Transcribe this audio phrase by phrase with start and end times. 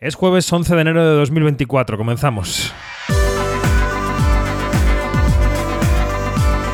[0.00, 2.72] Es jueves 11 de enero de 2024, comenzamos.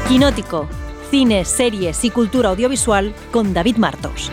[0.07, 0.69] Quinótico,
[1.11, 4.31] cine, series y cultura audiovisual con David Martos.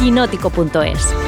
[0.00, 1.23] Quinótico.es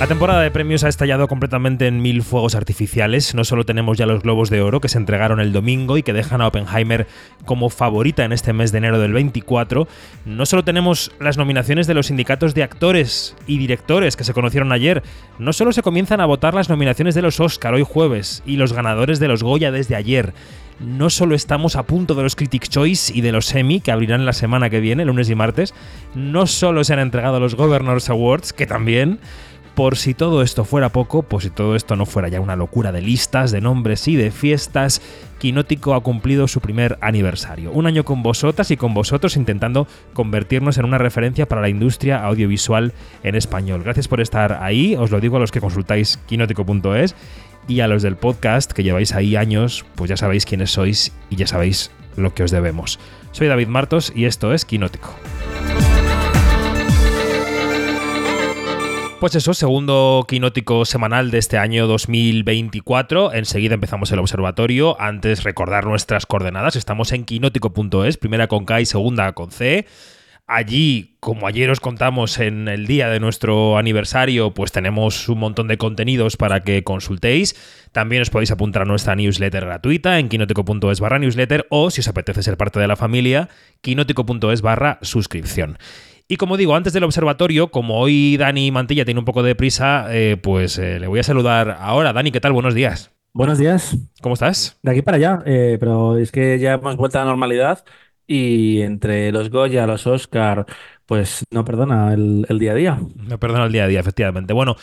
[0.00, 3.34] La temporada de premios ha estallado completamente en mil fuegos artificiales.
[3.34, 6.14] No solo tenemos ya los Globos de Oro que se entregaron el domingo y que
[6.14, 7.06] dejan a Oppenheimer
[7.44, 9.86] como favorita en este mes de enero del 24.
[10.24, 14.72] No solo tenemos las nominaciones de los sindicatos de actores y directores que se conocieron
[14.72, 15.02] ayer.
[15.38, 18.72] No solo se comienzan a votar las nominaciones de los Oscar hoy jueves y los
[18.72, 20.32] ganadores de los Goya desde ayer
[20.80, 24.24] no solo estamos a punto de los Critics' Choice y de los Emmy, que abrirán
[24.24, 25.74] la semana que viene, lunes y martes,
[26.14, 29.20] no solo se han entregado los Governors Awards, que también,
[29.80, 32.92] por si todo esto fuera poco, por si todo esto no fuera ya una locura
[32.92, 35.00] de listas, de nombres y de fiestas,
[35.38, 37.72] Quinótico ha cumplido su primer aniversario.
[37.72, 42.22] Un año con vosotras y con vosotros intentando convertirnos en una referencia para la industria
[42.22, 43.82] audiovisual en español.
[43.82, 47.14] Gracias por estar ahí, os lo digo a los que consultáis quinótico.es
[47.66, 51.36] y a los del podcast que lleváis ahí años, pues ya sabéis quiénes sois y
[51.36, 53.00] ya sabéis lo que os debemos.
[53.32, 55.14] Soy David Martos y esto es Quinótico.
[59.20, 63.34] Pues eso, segundo quinótico semanal de este año 2024.
[63.34, 64.98] Enseguida empezamos el observatorio.
[64.98, 66.74] Antes recordar nuestras coordenadas.
[66.74, 69.84] Estamos en quinótico.es, primera con K y segunda con C.
[70.46, 75.68] Allí, como ayer os contamos en el día de nuestro aniversario, pues tenemos un montón
[75.68, 77.54] de contenidos para que consultéis.
[77.92, 82.08] También os podéis apuntar a nuestra newsletter gratuita en quinótico.es barra newsletter o, si os
[82.08, 83.50] apetece ser parte de la familia,
[83.82, 85.76] quinótico.es barra suscripción.
[86.30, 90.06] Y como digo, antes del observatorio, como hoy Dani Mantilla tiene un poco de prisa,
[90.10, 92.12] eh, pues eh, le voy a saludar ahora.
[92.12, 92.52] Dani, ¿qué tal?
[92.52, 93.10] Buenos días.
[93.32, 93.96] Buenos días.
[94.22, 94.78] ¿Cómo estás?
[94.80, 97.84] De aquí para allá, eh, pero es que ya hemos vuelto a la normalidad
[98.28, 100.66] y entre los Goya, los Oscar,
[101.04, 103.00] pues no perdona el, el día a día.
[103.16, 104.52] No perdona el día a día, efectivamente.
[104.52, 104.76] Bueno,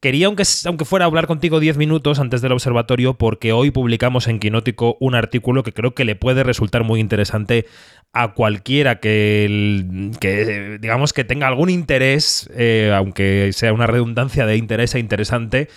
[0.00, 4.38] Quería, aunque, aunque fuera, hablar contigo 10 minutos antes del observatorio, porque hoy publicamos en
[4.38, 7.66] Quinótico un artículo que creo que le puede resultar muy interesante
[8.14, 14.94] a cualquiera que, digamos, que tenga algún interés, eh, aunque sea una redundancia de interés
[14.94, 15.68] e interesante,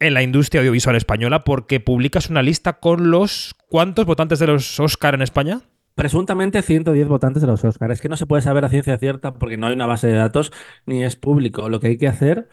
[0.00, 3.54] en la industria audiovisual española, porque publicas una lista con los...
[3.68, 5.60] ¿Cuántos votantes de los Oscar en España?
[5.94, 7.92] Presuntamente 110 votantes de los Oscar.
[7.92, 10.14] Es que no se puede saber a ciencia cierta porque no hay una base de
[10.14, 10.52] datos
[10.84, 11.68] ni es público.
[11.68, 12.48] Lo que hay que hacer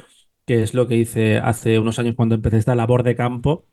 [0.49, 3.67] que es lo que hice hace unos años cuando empecé esta labor de campo,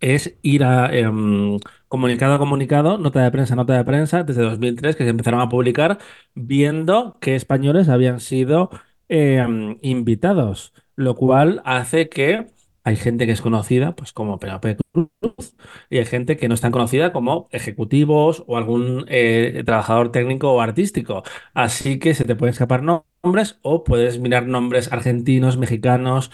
[0.00, 4.96] es ir a em, comunicado a comunicado, nota de prensa, nota de prensa, desde 2003
[4.96, 5.98] que se empezaron a publicar,
[6.34, 8.70] viendo qué españoles habían sido
[9.08, 12.46] em, invitados, lo cual hace que
[12.84, 15.56] hay gente que es conocida, pues como Penelope Cruz,
[15.90, 20.52] y hay gente que no es tan conocida como ejecutivos o algún eh, trabajador técnico
[20.52, 21.22] o artístico.
[21.54, 22.82] Así que se te pueden escapar
[23.22, 26.30] nombres o puedes mirar nombres argentinos, mexicanos,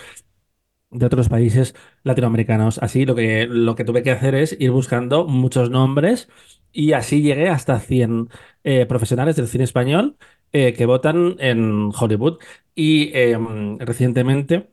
[0.91, 2.79] de otros países latinoamericanos.
[2.79, 6.29] Así lo que, lo que tuve que hacer es ir buscando muchos nombres
[6.73, 8.29] y así llegué hasta 100
[8.65, 10.17] eh, profesionales del cine español
[10.53, 12.39] eh, que votan en Hollywood.
[12.75, 14.69] Y em, recientemente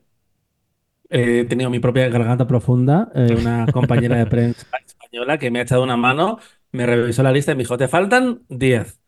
[1.10, 5.62] he tenido mi propia garganta profunda, eh, una compañera de prensa española que me ha
[5.62, 6.38] echado una mano,
[6.72, 9.00] me revisó la lista y me dijo, te faltan 10.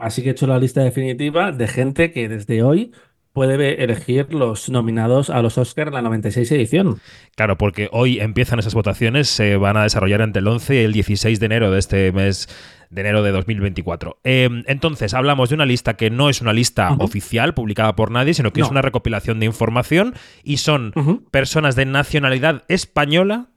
[0.00, 2.92] Así que he hecho la lista definitiva de gente que desde hoy
[3.34, 7.00] puede elegir los nominados a los Oscars en la 96 edición.
[7.34, 10.92] Claro, porque hoy empiezan esas votaciones, se van a desarrollar entre el 11 y el
[10.92, 12.48] 16 de enero de este mes
[12.90, 14.20] de enero de 2024.
[14.22, 18.34] Em, entonces, hablamos de una lista que no es una lista oficial publicada por nadie,
[18.34, 20.92] sino que es una recopilación de información y son
[21.32, 23.48] personas de nacionalidad española,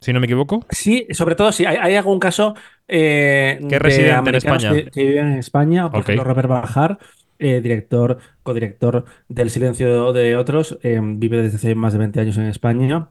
[0.00, 0.64] si no me equivoco.
[0.70, 2.54] Sí, sobre todo si hay, algún caso
[2.88, 4.72] eh, que residen en España.
[4.90, 6.98] Que, viven en España, por ejemplo, Robert Bajar,
[7.38, 12.38] eh, director, codirector del Silencio de Otros, em, vive desde hace más de 20 años
[12.38, 13.08] en España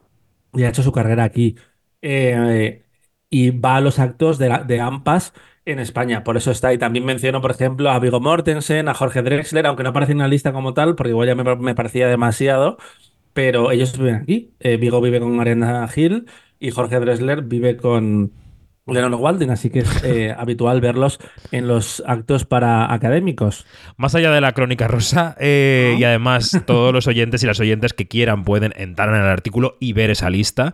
[0.53, 1.55] y ha hecho su carrera aquí.
[2.01, 2.83] Eh,
[3.29, 5.33] y va a los actos de, de AMPAS
[5.65, 6.23] en España.
[6.23, 6.73] Por eso está.
[6.73, 10.19] Y también menciono, por ejemplo, a Vigo Mortensen, a Jorge Drexler, aunque no aparece en
[10.19, 12.77] la lista como tal, porque igual ya me, parecía demasiado.
[13.33, 14.53] Pero ellos viven aquí.
[14.59, 16.25] Eh, Vigo vive con Ariana Hill
[16.59, 18.31] y Jorge Drexler vive con
[18.93, 21.19] Leonard Walden, así que es eh, habitual verlos
[21.51, 23.65] en los actos para académicos.
[23.97, 27.93] Más allá de la crónica rosa, eh, y además todos los oyentes y las oyentes
[27.93, 30.73] que quieran pueden entrar en el artículo y ver esa lista.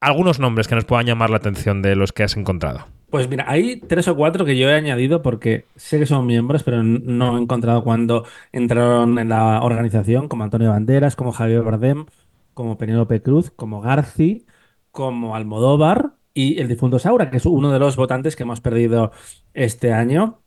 [0.00, 2.86] Algunos nombres que nos puedan llamar la atención de los que has encontrado.
[3.10, 6.62] Pues mira, hay tres o cuatro que yo he añadido porque sé que son miembros,
[6.62, 12.04] pero no he encontrado cuando entraron en la organización, como Antonio Banderas, como Javier Bardem,
[12.52, 14.44] como Penélope Cruz, como Garci,
[14.98, 19.12] como Almodóvar y el difunto Saura, que es uno de los votantes que hemos perdido
[19.54, 20.42] este año.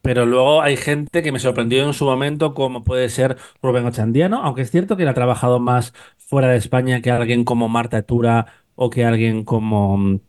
[0.00, 4.42] Pero luego hay gente que me sorprendió en su momento, como puede ser Rubén Ochandiano,
[4.44, 8.00] aunque es cierto que él ha trabajado más fuera de España que alguien como Marta
[8.02, 8.46] Tura
[8.76, 10.20] o que alguien como,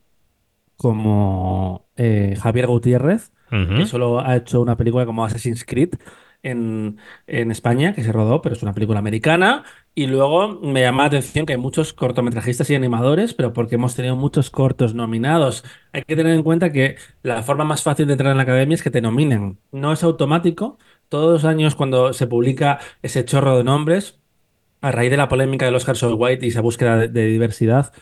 [0.75, 3.85] como eh, Javier Gutiérrez, que Ujú.
[3.85, 5.95] solo ha hecho una película como Assassin's Creed
[6.41, 6.97] en,
[7.27, 9.63] en España, que se rodó, pero es una película americana.
[9.93, 13.93] Y luego me llama la atención que hay muchos cortometrajistas y animadores, pero porque hemos
[13.95, 15.65] tenido muchos cortos nominados.
[15.91, 18.75] Hay que tener en cuenta que la forma más fácil de entrar en la academia
[18.75, 19.59] es que te nominen.
[19.71, 20.77] No es automático.
[21.09, 24.21] Todos los años cuando se publica ese chorro de nombres,
[24.81, 27.93] a raíz de la polémica del Oscar So White y esa búsqueda de, diversidad,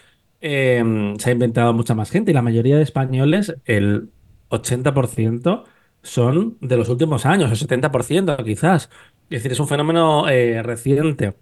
[0.41, 0.83] eh,
[1.19, 4.11] se ha inventado mucha más gente y la mayoría de españoles, el
[4.49, 5.65] 80%,
[6.01, 8.89] son de los últimos años, el 70% quizás.
[9.29, 11.35] Es decir, es un fenómeno eh, reciente.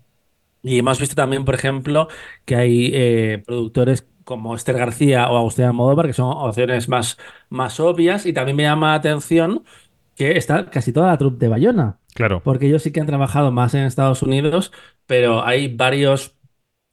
[0.62, 2.08] Y hemos visto también, por ejemplo,
[2.46, 7.18] que hay eh, productores como Esther García o Agustín Almodóvar, que son opciones más,
[7.50, 8.26] más obvias.
[8.26, 9.64] Y también me llama la atención
[10.16, 12.44] que está casi toda la troupe de Bayona, Claro.
[12.44, 14.72] porque ellos sí que han trabajado más en Estados Unidos,
[15.06, 16.36] pero hay varios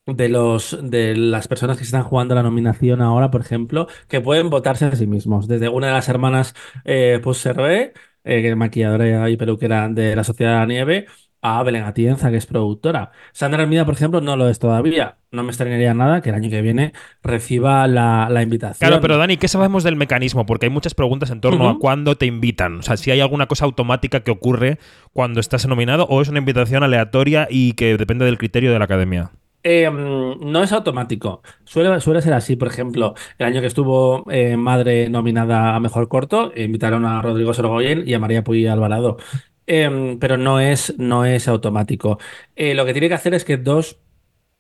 [0.06, 4.20] de los de las personas que se están jugando la nominación ahora, por ejemplo, que
[4.20, 5.48] pueden votarse a sí mismos.
[5.48, 7.94] Desde una de las hermanas eh, Puigcerver,
[8.24, 11.06] eh, maquilladora y peluquera de la Sociedad de la Nieve,
[11.44, 13.12] a Belén Atienza, que es productora.
[13.32, 15.18] Sandra Hermida, por ejemplo, no lo es todavía.
[15.30, 19.18] No me extrañaría nada que el año que viene reciba la, la Claro, pero invitación.
[19.18, 20.46] Dani, ¿qué sabemos del mecanismo?
[20.46, 22.78] Porque hay muchas preguntas en torno a cuándo te invitan.
[22.78, 24.78] O sea, si hay alguna cosa automática que ocurre
[25.12, 28.86] cuando estás nominado o es una invitación aleatoria y que depende del criterio de la
[28.86, 29.32] academia.
[29.64, 31.42] Eh, mm, no es automático.
[31.64, 32.56] Suele, suele ser así.
[32.56, 37.52] Por ejemplo, el año que estuvo eh, Madre nominada a Mejor Corto, invitaron a Rodrigo
[37.52, 39.18] Sorogoyen y a María Puy Alvarado.
[39.66, 42.18] Em, pero no es, no es automático.
[42.56, 43.98] Eh, lo que tiene que hacer es que dos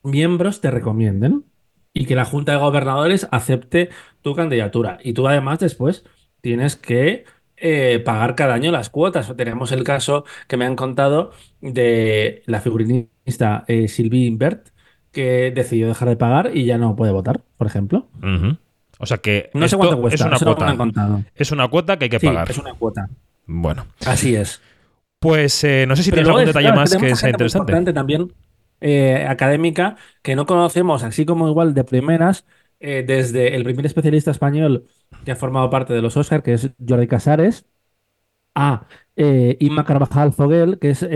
[0.02, 1.44] miembros te recomienden
[1.92, 3.90] y que la Junta de Gobernadores acepte
[4.22, 4.98] tu candidatura.
[5.02, 6.04] Y tú además después
[6.40, 7.24] tienes que
[7.56, 9.34] eh, pagar cada año las cuotas.
[9.36, 14.68] Tenemos el caso que me han contado de la figurinista eh, Sylvie Imbert,
[15.12, 18.08] que decidió dejar de pagar y ya no puede votar, por ejemplo.
[18.98, 20.76] O sea que No sé cuánto esto es cuesta, una no me han cuota.
[20.76, 21.24] contado.
[21.34, 22.50] Es una cuota que hay que Sí, pagar.
[22.50, 23.08] es una cuota.
[23.46, 24.60] Bueno, Así es.
[25.24, 27.30] Pues eh, no sé si Pero tienes algún es, detalle claro, más tenemos que sea
[27.30, 27.48] muy interesante.
[27.48, 28.32] importante también
[28.80, 32.46] eh, académica que no conocemos, así como igual de primeras,
[32.80, 34.86] eh, desde el primer especialista español
[35.24, 37.66] que ha formado parte de los Oscar, que es Jordi Casares,
[38.54, 38.86] a
[39.16, 41.06] Inma Carvajal Foguel, que es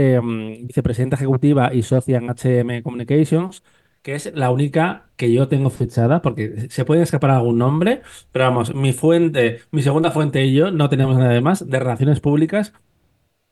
[0.67, 3.63] vicepresidenta ejecutiva y socia en HM Communications,
[4.03, 8.03] que es la única que yo tengo fichada, porque se puede escapar algún nombre,
[8.33, 12.21] pero vamos, mi fuente, mi segunda fuente y yo no tenemos nada más de relaciones
[12.21, 12.73] públicas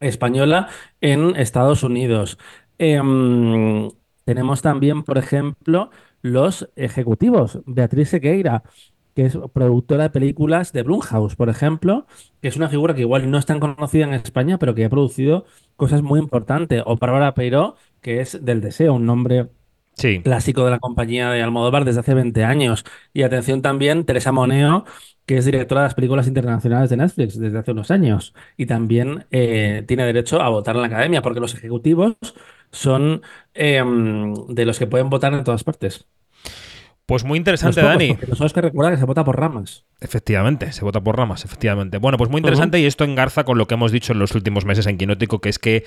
[0.00, 0.69] española
[1.00, 2.38] en Estados Unidos.
[2.78, 3.88] Em,
[4.25, 5.90] tenemos también, por ejemplo,
[6.22, 7.60] los ejecutivos.
[7.66, 8.62] Beatriz Sequeira,
[9.14, 12.06] que es productora de películas de Blumhouse, por ejemplo,
[12.43, 14.90] que es una figura que igual no es tan conocida en España, pero que ha
[14.90, 15.46] producido
[15.76, 16.82] cosas muy importantes.
[16.87, 19.48] O Bárbara Peiró, que es del Deseo, un nombre
[19.94, 20.22] Sí.
[20.22, 22.84] clásico de la compañía de Almodóvar desde hace 20 años.
[23.12, 24.84] Y atención también, Teresa Moneo,
[25.26, 28.32] que es directora de las películas internacionales de Netflix desde hace unos años.
[28.56, 32.14] Y también eh, tiene derecho a votar en la academia, porque los ejecutivos
[32.70, 33.23] son
[33.55, 33.82] eh,
[34.49, 36.06] de los que pueden votar en todas partes.
[37.06, 38.08] Pues muy Los interesante, pocos, Dani.
[38.08, 39.84] porque los Oscar recuerda que se vota por ramas.
[40.00, 41.99] Efectivamente, se vota por ramas, efectivamente.
[41.99, 44.64] Bueno, pues muy interesante y esto engarza con lo que hemos dicho en los últimos
[44.64, 45.84] meses en Quinótico, que es que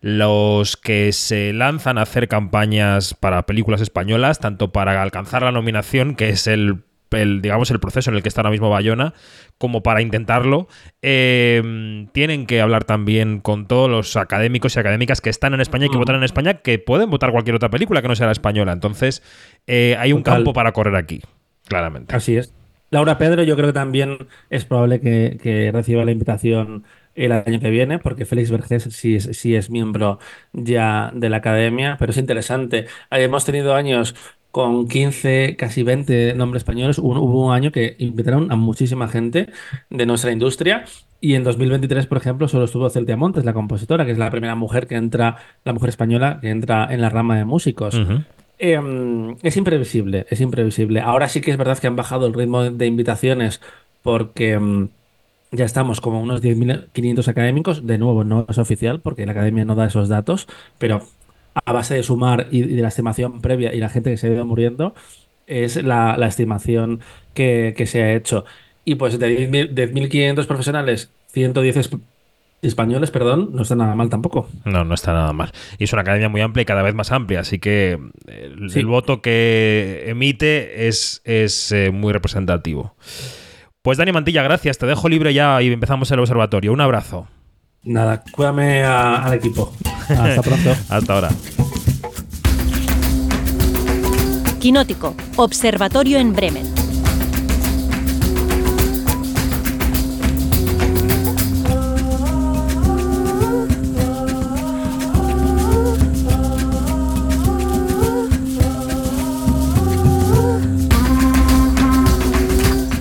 [0.00, 6.14] los que se lanzan a hacer campañas para películas españolas, tanto para alcanzar la nominación,
[6.14, 9.14] que es el, el, digamos, el proceso en el que está ahora mismo Bayona,
[9.58, 10.68] como para intentarlo,
[11.02, 15.86] eh, tienen que hablar también con todos los académicos y académicas que están en España
[15.86, 18.32] y que votan en España, que pueden votar cualquier otra película que no sea la
[18.32, 18.72] española.
[18.72, 19.22] Entonces,
[19.66, 20.38] eh, hay un Total.
[20.38, 21.20] campo para correr aquí,
[21.66, 22.14] claramente.
[22.14, 22.54] Así es.
[22.90, 27.60] Laura Pedro, yo creo que también es probable que, que reciba la invitación el año
[27.60, 30.18] que viene, porque Félix Vergés sí es, sí es miembro
[30.52, 32.86] ya de la academia, pero es interesante.
[33.10, 34.14] Hemos tenido años
[34.50, 36.98] con 15, casi 20 nombres españoles.
[36.98, 39.48] Hubo, hubo un año que invitaron a muchísima gente
[39.90, 40.84] de nuestra industria.
[41.20, 44.54] Y en 2023, por ejemplo, solo estuvo Celtia Montes, la compositora, que es la primera
[44.54, 48.00] mujer que entra, la mujer española que entra en la rama de músicos.
[48.58, 51.00] Eh, es imprevisible, es imprevisible.
[51.00, 53.60] Ahora sí que es verdad que han bajado el ritmo de invitaciones
[54.02, 54.88] porque mm,
[55.52, 57.86] ya estamos como unos 10.500 académicos.
[57.86, 60.46] De nuevo, no es oficial porque la academia no da esos datos,
[60.78, 61.02] pero
[61.54, 64.28] a base de sumar y, y de la estimación previa y la gente que se
[64.28, 64.94] ha ido muriendo,
[65.46, 67.00] es la, la estimación
[67.34, 68.44] que, que se ha hecho.
[68.84, 71.90] Y pues de 10.000 10.500 profesionales, 110 es-
[72.62, 74.48] españoles, perdón, no está nada mal tampoco.
[74.64, 75.50] No, no está nada mal.
[75.78, 78.80] Y es una academia muy amplia y cada vez más amplia, así que el, Sí.
[78.80, 82.94] el voto que emite es, es eh, muy representativo.
[83.82, 84.76] Pues Dani Mantilla, gracias.
[84.78, 86.72] Te dejo libre ya y empezamos el observatorio.
[86.72, 87.28] Un abrazo.
[87.82, 89.72] Nada, cuídame a- al equipo.
[90.18, 90.76] Hasta pronto.
[90.88, 91.30] Hasta ahora.
[94.60, 96.79] Quinótico, Observatorio en Bremen.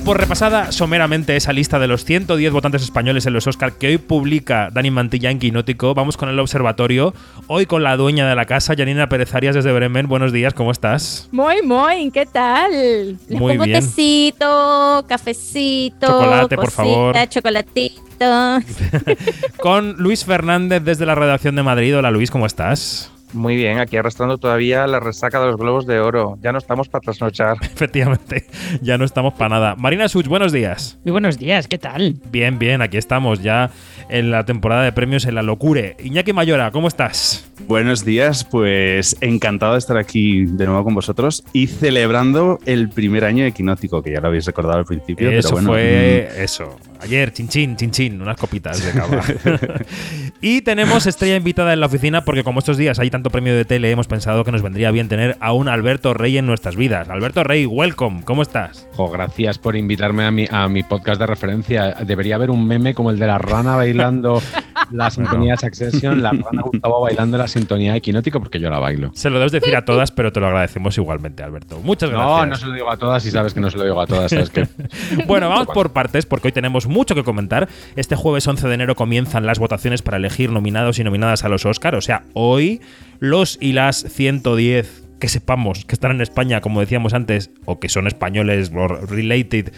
[0.09, 3.99] Por repasada someramente esa lista de los 110 votantes españoles en los Oscar que hoy
[3.99, 7.13] publica Dani Mantilla en Quinótico, vamos con el observatorio.
[7.45, 10.07] Hoy con la dueña de la casa, Janina Pérez Arias desde Bremen.
[10.07, 11.29] Buenos días, ¿cómo estás?
[11.31, 12.71] Muy, muy, ¿qué tal?
[12.71, 13.81] Les Muy pongo bien.
[13.81, 17.15] tecito, cafecito, Chocolate, por favor.
[17.29, 18.59] chocolatito.
[19.59, 21.95] Con Luis Fernández desde la redacción de Madrid.
[21.95, 23.11] Hola Luis, ¿cómo estás?
[23.33, 26.37] Muy bien, aquí arrastrando todavía la resaca de los globos de oro.
[26.41, 27.57] Ya no estamos para trasnochar.
[27.61, 28.47] Efectivamente,
[28.81, 29.75] ya no estamos para nada.
[29.75, 30.99] Marina Such, buenos días.
[31.03, 32.19] Muy buenos días, ¿qué tal?
[32.31, 33.69] Bien, bien, aquí estamos ya
[34.09, 35.95] en la temporada de premios en la locure.
[36.03, 37.49] Iñaki Mayora, ¿cómo estás?
[37.67, 43.25] Buenos días, pues encantado de estar aquí de nuevo con vosotros y celebrando el primer
[43.25, 45.29] año de Quinótico, que ya lo habéis recordado al principio.
[45.29, 46.75] Eso pero bueno, fue eso.
[47.01, 49.23] Ayer, chinchín, chinchín, unas copitas de cava.
[50.41, 53.63] y tenemos estrella invitada en la oficina porque como estos días hay tanto premio de
[53.63, 57.07] tele, hemos pensado que nos vendría bien tener a un Alberto Rey en nuestras vidas.
[57.07, 58.85] Alberto Rey, welcome, ¿cómo estás?
[58.95, 61.95] Jo, gracias por invitarme a mi, a mi podcast de referencia.
[62.05, 64.41] Debería haber un meme como el de la rana bailando
[64.91, 68.79] la sintonía de Succession, la rana Gustavo bailando la sintonía de Quinótico, porque yo la
[68.79, 69.11] bailo.
[69.13, 71.79] Se lo debes decir a todas, pero te lo agradecemos igualmente, Alberto.
[71.81, 72.27] Muchas gracias.
[72.27, 74.05] No, no se lo digo a todas y sabes que no se lo digo a
[74.05, 74.29] todas.
[74.29, 74.67] ¿sabes qué?
[75.25, 77.69] Bueno, vamos por partes porque hoy tenemos mucho que comentar.
[77.95, 81.65] Este jueves 11 de enero comienzan las votaciones para elegir nominados y nominadas a los
[81.65, 81.95] Oscar.
[81.95, 82.81] O sea, hoy
[83.19, 87.89] los y las 110 que sepamos que están en España, como decíamos antes, o que
[87.89, 89.71] son españoles o related,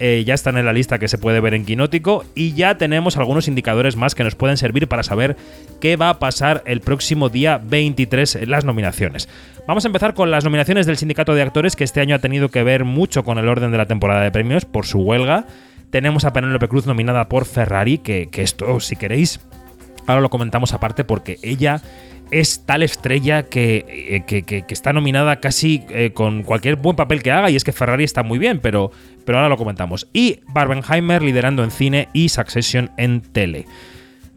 [0.00, 3.16] eh, ya están en la lista que se puede ver en Quinótico y ya tenemos
[3.16, 5.36] algunos indicadores más que nos pueden servir para saber
[5.80, 9.28] qué va a pasar el próximo día 23 en las nominaciones.
[9.66, 12.48] Vamos a empezar con las nominaciones del Sindicato de Actores, que este año ha tenido
[12.48, 15.46] que ver mucho con el orden de la temporada de premios por su huelga.
[15.90, 19.40] Tenemos a Penélope Cruz nominada por Ferrari, que, que esto, si queréis,
[20.06, 21.80] ahora lo comentamos aparte porque ella
[22.30, 27.22] es tal estrella que, eh, que- que- está nominada casi eh, con cualquier buen papel
[27.22, 28.90] que haga y es que Ferrari está muy bien, pero,
[29.24, 30.08] pero ahora lo comentamos.
[30.12, 33.64] Y Barbenheimer liderando en cine y Succession en tele.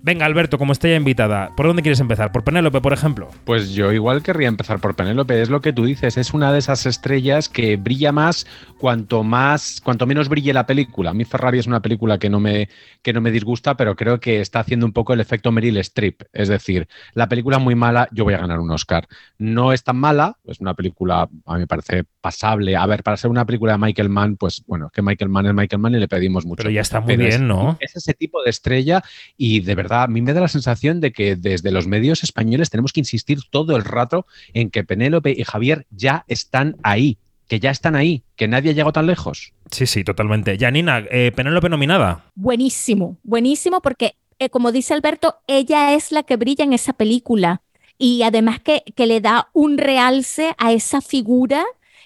[0.04, 2.32] Venga, Alberto, como estrella invitada, ¿por dónde quieres empezar?
[2.32, 3.30] ¿Por Penélope, por ejemplo?
[3.46, 6.58] Pues yo igual querría empezar por Penélope, es lo que tú dices, es una de
[6.58, 8.48] esas estrellas que brilla más
[8.80, 11.12] cuanto más, cuanto menos brille la película.
[11.12, 12.68] A mí Ferrari es una película que no me,
[13.04, 16.24] que no me disgusta, pero creo que está haciendo un poco el efecto Meryl Streep.
[16.34, 19.08] Es decir, la película es muy mala, yo voy a ganar un Oscar.
[19.38, 22.76] No es tan mala, es una película, a mí me parece pasable.
[22.76, 25.54] A ver, para ser una película de Michael Mann, pues bueno, que Michael Mann es
[25.54, 26.58] Michael Mann y le pedimos mucho.
[26.58, 27.78] Pero ya está muy Pero es- bien, ¿no?
[27.80, 29.04] Es ese tipo de estrella
[29.38, 32.70] y de verdad a mí me da la sensación de que desde los medios españoles
[32.70, 37.18] tenemos que insistir todo el rato en que Penélope y Javier ya están ahí,
[37.48, 39.54] que ya están ahí, que nadie ha llegado tan lejos.
[39.70, 40.58] Sí, sí, totalmente.
[40.58, 42.26] Janina, eh, Penélope nominada.
[42.36, 47.62] Buenísimo, buenísimo porque, eh, como dice Alberto, ella es la que brilla en esa película
[47.98, 51.64] y además que, que le da un realce a esa figura,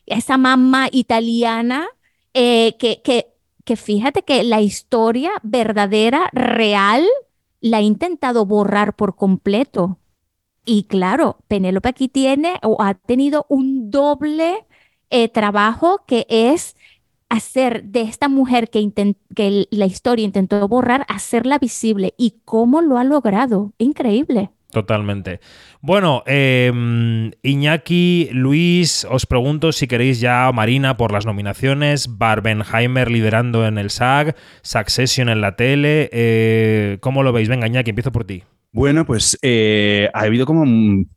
[0.10, 1.88] a esa mamá italiana,
[2.34, 3.27] eh, que, que,
[3.63, 7.06] que fíjate que la historia verdadera, real,
[7.66, 9.98] la ha intentado borrar por completo.
[10.66, 14.68] Y claro, Penélope aquí tiene o ha tenido un doble
[15.10, 16.76] eh, trabajo que es
[17.28, 18.88] hacer de esta mujer que,
[19.36, 22.14] que la historia intentó borrar, hacerla visible.
[22.18, 23.74] ¿Y cómo lo ha logrado?
[23.80, 24.52] Increíble.
[24.75, 25.39] Totalmente.
[25.79, 26.70] Bueno, eh,
[27.44, 33.89] Iñaki, Luis, os pregunto si queréis ya Marina por las nominaciones, Barbenheimer liderando en el
[33.89, 36.10] SAG, Succession en la tele.
[36.12, 37.48] eh, ¿Cómo lo veis?
[37.48, 38.44] Venga, Iñaki, empiezo por ti.
[38.75, 40.65] Bueno, pues eh, ha habido como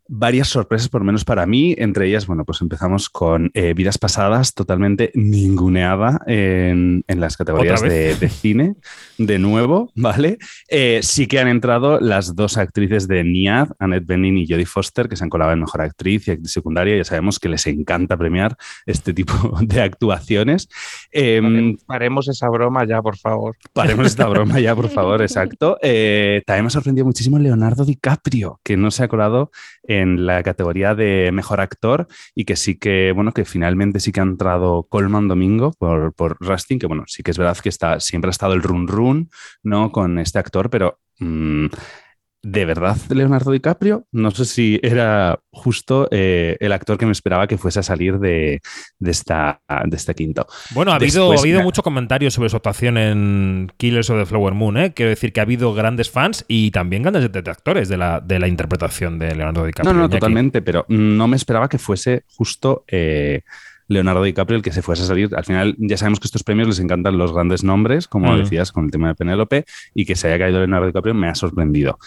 [0.07, 1.75] varias sorpresas, por lo menos para mí.
[1.77, 7.83] Entre ellas, bueno, pues empezamos con eh, Vidas Pasadas, totalmente ninguneada en, en las categorías
[7.83, 8.77] ¿Otra de, cine,
[9.19, 10.39] de nuevo, ¿vale?
[10.69, 15.09] Eh, sí que han entrado las dos actrices de NIAD, Annette Bening y Jodie Foster,
[15.09, 16.97] que se han colado en Mejor Actriz y Actriz Secundaria.
[16.97, 20.69] Ya sabemos que les encanta premiar este tipo de actuaciones.
[21.11, 23.57] Em, Haremos esa broma ya, por favor.
[23.73, 25.77] Paremos esta broma ya, por favor, exacto.
[25.83, 29.51] También me ha sorprendido muchísimo Leonardo DiCaprio, que no se ha colado
[29.83, 34.21] en la categoría de mejor actor y que sí que, bueno, que finalmente sí que
[34.21, 38.01] ha entrado Colman Domingo por, por Rustin, que bueno, sí que es verdad que está,
[38.01, 39.31] siempre ha estado el run run,
[39.63, 39.91] ¿no?
[39.91, 41.67] Con este actor, pero mm,
[42.43, 44.07] ¿de verdad Leonardo DiCaprio?
[44.13, 48.19] No sé si era justo eh, el actor que me esperaba que fuese a salir
[48.19, 48.61] de,
[48.99, 50.47] de esta, de este quinto.
[50.71, 54.55] Bueno, ha habido, ha habido mucho comentario sobre su actuación en Killers of the Flower
[54.55, 54.93] Moon, ¿eh?
[54.95, 58.49] Quiero decir que ha habido grandes fans y también grandes detractores de la, de la
[58.49, 59.93] interpretación de Leonardo DiCaprio.
[59.93, 63.43] No, no, totalmente, pero no me esperaba que fuese justo eh,
[63.89, 65.35] Leonardo DiCaprio el que se fuese a salir.
[65.35, 68.39] Al final, ya sabemos que estos premios les encantan los grandes nombres, como Mm.
[68.39, 69.65] decías con el tema de Penélope,
[69.95, 71.99] y que se haya caído Leonardo DiCaprio me ha sorprendido.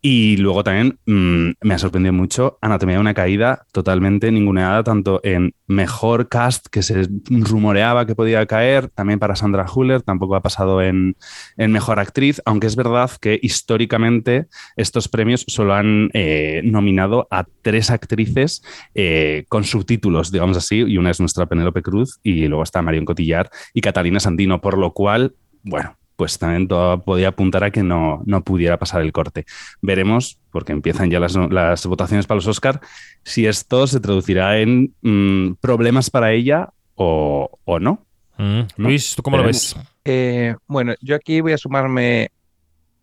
[0.00, 5.20] Y luego también mm, me ha sorprendido mucho Anatomía de una caída, totalmente ninguneada, tanto
[5.24, 10.40] en mejor cast que se rumoreaba que podía caer, también para Sandra Huller, tampoco ha
[10.40, 11.16] pasado en,
[11.56, 17.44] en mejor actriz, aunque es verdad que históricamente estos premios solo han eh, nominado a
[17.62, 18.62] tres actrices
[18.94, 23.04] eh, con subtítulos, digamos así, y una es nuestra Penélope Cruz, y luego está Marion
[23.04, 27.84] Cotillar y Catalina Sandino, por lo cual, bueno, pues también todo podía apuntar a que
[27.84, 29.46] no, no pudiera pasar el corte.
[29.80, 32.80] Veremos, porque empiezan ya las, las votaciones para los Oscar,
[33.22, 38.04] si esto se traducirá en mm, problemas para ella o, o no.
[38.36, 38.62] Mm.
[38.78, 39.76] Luis, ¿tú cómo lo ves?
[40.04, 42.32] Eh, bueno, yo aquí voy a sumarme.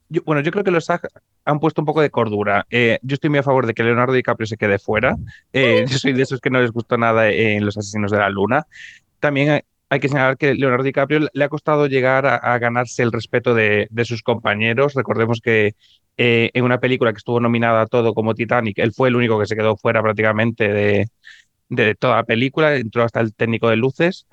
[0.10, 2.68] yo- bueno, yo creo que los han puesto un poco de cordura.
[2.70, 5.16] Eh, yo estoy muy a favor de que Leonardo DiCaprio se quede fuera.
[5.54, 8.30] Eh, yo soy de esos que no les gustó nada en Los Asesinos de la
[8.30, 8.68] Luna.
[9.22, 13.12] También hay, que señalar que Leonardo DiCaprio le ha costado llegar a, a ganarse el
[13.12, 14.94] respeto de, de sus compañeros.
[14.94, 15.76] Recordemos que
[16.18, 19.40] eh, en una película que estuvo nominada a todo como Titanic, él fue el único
[19.40, 21.08] que se quedó fuera prácticamente de,
[21.70, 24.26] de toda la película, entró hasta el técnico de luces.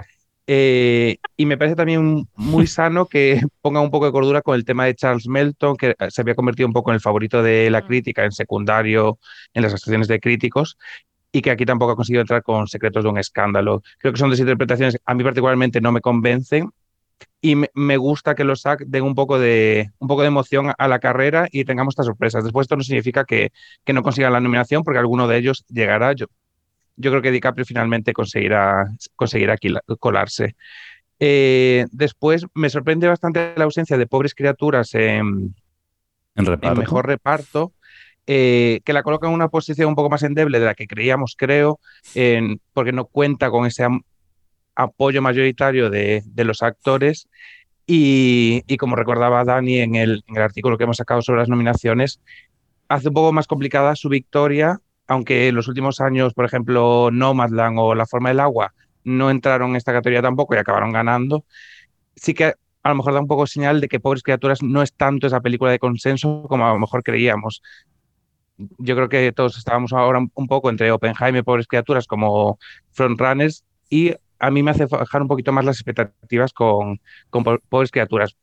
[0.46, 4.64] Eh, y me parece también muy sano que ponga un poco de cordura con el
[4.64, 7.82] tema de Charles Melton, que se había convertido un poco en el favorito de la
[7.82, 9.18] crítica, en secundario,
[9.54, 10.78] en las asociaciones de críticos,
[11.32, 13.82] y que aquí tampoco ha conseguido entrar con Secretos de un Escándalo.
[13.98, 16.70] Creo que son desinterpretaciones, a mí particularmente no me convencen,
[17.40, 20.88] y me, gusta que los SAC den un poco, de, un poco de emoción a
[20.88, 22.44] la carrera y tengamos estas sorpresas.
[22.44, 23.52] Después esto no significa que,
[23.84, 26.12] que no consigan la nominación, porque alguno de ellos llegará.
[26.12, 26.26] Yo,
[26.96, 28.86] yo creo que DiCaprio finalmente conseguirá,
[29.16, 29.56] conseguirá
[29.98, 30.54] colarse.
[31.18, 35.54] Eh, después me sorprende bastante la ausencia de pobres criaturas en, En
[36.36, 36.80] en reparto.
[36.80, 37.72] mejor reparto,
[38.26, 41.34] eh, que la coloca en una posición un poco más endeble de la que creíamos,
[41.36, 41.80] creo,
[42.72, 43.86] porque no cuenta con ese
[44.74, 47.28] apoyo mayoritario de, de los actores.
[47.86, 51.48] Y, y como recordaba Dani en el, en el artículo que hemos sacado sobre las
[51.48, 52.20] nominaciones,
[52.88, 57.76] hace un poco más complicada su victoria, aunque en los últimos años, por ejemplo, Nomadland
[57.78, 58.72] o La forma del agua
[59.04, 61.44] no entraron en esta categoría tampoco y acabaron ganando.
[62.14, 62.54] Sí que
[62.84, 65.40] a lo mejor da un poco señal de que Pobres Criaturas no es tanto esa
[65.40, 67.62] película de consenso como a lo mejor creíamos.
[68.56, 72.58] Yo creo que todos estábamos ahora un- poco entre Oppenheimer Pobres Criaturas como
[72.92, 77.58] frontrunners y a mí me hace bajar un poquito más las expectativas con, con Po-
[77.68, 78.36] Pobres Criaturas,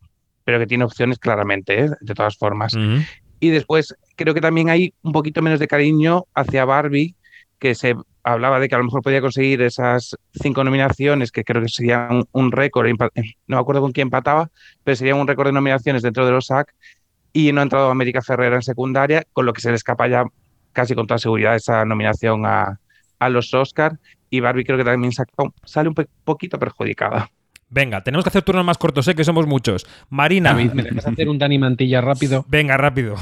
[0.43, 1.89] pero que tiene opciones claramente, ¿eh?
[2.02, 2.74] de todas formas.
[2.74, 3.02] Ujú.
[3.39, 7.15] Y después creo que también hay un poquito menos de cariño hacia Barbie,
[7.60, 11.62] que se hablaba de que a lo mejor podía conseguir esas cinco nominaciones, que creo
[11.62, 13.10] que sería un, récord, no
[13.48, 14.50] me acuerdo con quién empataba,
[14.84, 16.74] pero sería un récord de nominaciones dentro de los SAC,
[17.34, 20.24] y no ha entrado América Ferrera en secundaria, con lo que se le escapa ya
[20.74, 22.80] casi con toda seguridad esa nominación a,
[23.20, 25.12] a los Oscar, y Barbie creo que también
[25.65, 27.30] sale un poquito perjudicada.
[27.70, 29.15] Venga, tenemos que hacer turnos más cortos, ¿eh?
[29.15, 29.86] que somos muchos.
[30.10, 32.46] Marina, David, ¿me dejas hacer un Dani Mantilla rápido?
[32.48, 33.15] venga, rápido.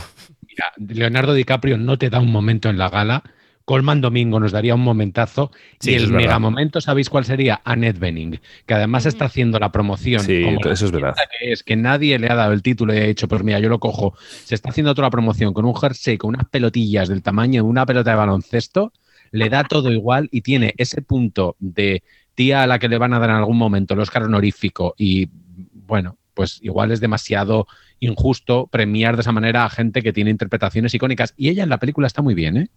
[0.47, 3.23] Mira, Leonardo DiCaprio no te da un momento en la gala.
[3.67, 5.51] Colman Domingo nos daría un momentazo.
[5.81, 7.59] Sí, y el mega momento, ¿sabéis cuál sería?
[7.65, 10.21] Annette Bening, que además está haciendo la promoción.
[10.21, 11.15] Sí, como la eso es verdad.
[11.37, 13.67] Que es que nadie le ha dado el título y ha dicho, pues mira, yo
[13.67, 14.13] lo cojo.
[14.45, 17.67] Se está haciendo toda la promoción con un jersey, con unas pelotillas del tamaño de
[17.67, 18.93] una pelota de baloncesto.
[19.31, 22.03] Le da todo igual y tiene ese punto de
[22.35, 25.27] tía a la que le van a dar en algún momento el Oscar honorífico y
[25.73, 27.67] bueno, pues igual es demasiado
[27.99, 31.33] injusto premiar de esa manera a gente que tiene interpretaciones icónicas.
[31.35, 32.69] Y ella en la película está muy bien, ¿eh?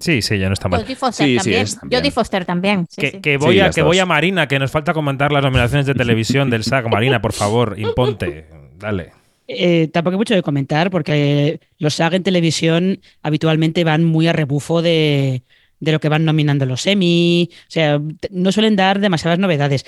[0.00, 0.82] Sí, sí, ya no está mal.
[0.82, 1.62] Jodie Foster Sí, sí, también.
[1.62, 2.00] es también.
[2.00, 2.86] Jodie Foster también.
[2.90, 3.20] sí, Que, sí.
[3.20, 5.94] que voy Sí, a, que voy a Marina, que nos falta comentar las nominaciones de
[5.94, 6.88] televisión del SAG.
[6.90, 8.46] Marina, por favor, imponte.
[8.78, 9.12] Dale.
[9.48, 14.32] Eh, tampoco hay mucho de comentar porque los SAG en televisión habitualmente van muy a
[14.32, 15.42] rebufo de,
[15.80, 17.50] de lo que van nominando los Emmy.
[17.52, 19.84] O sea, no suelen dar demasiadas novedades.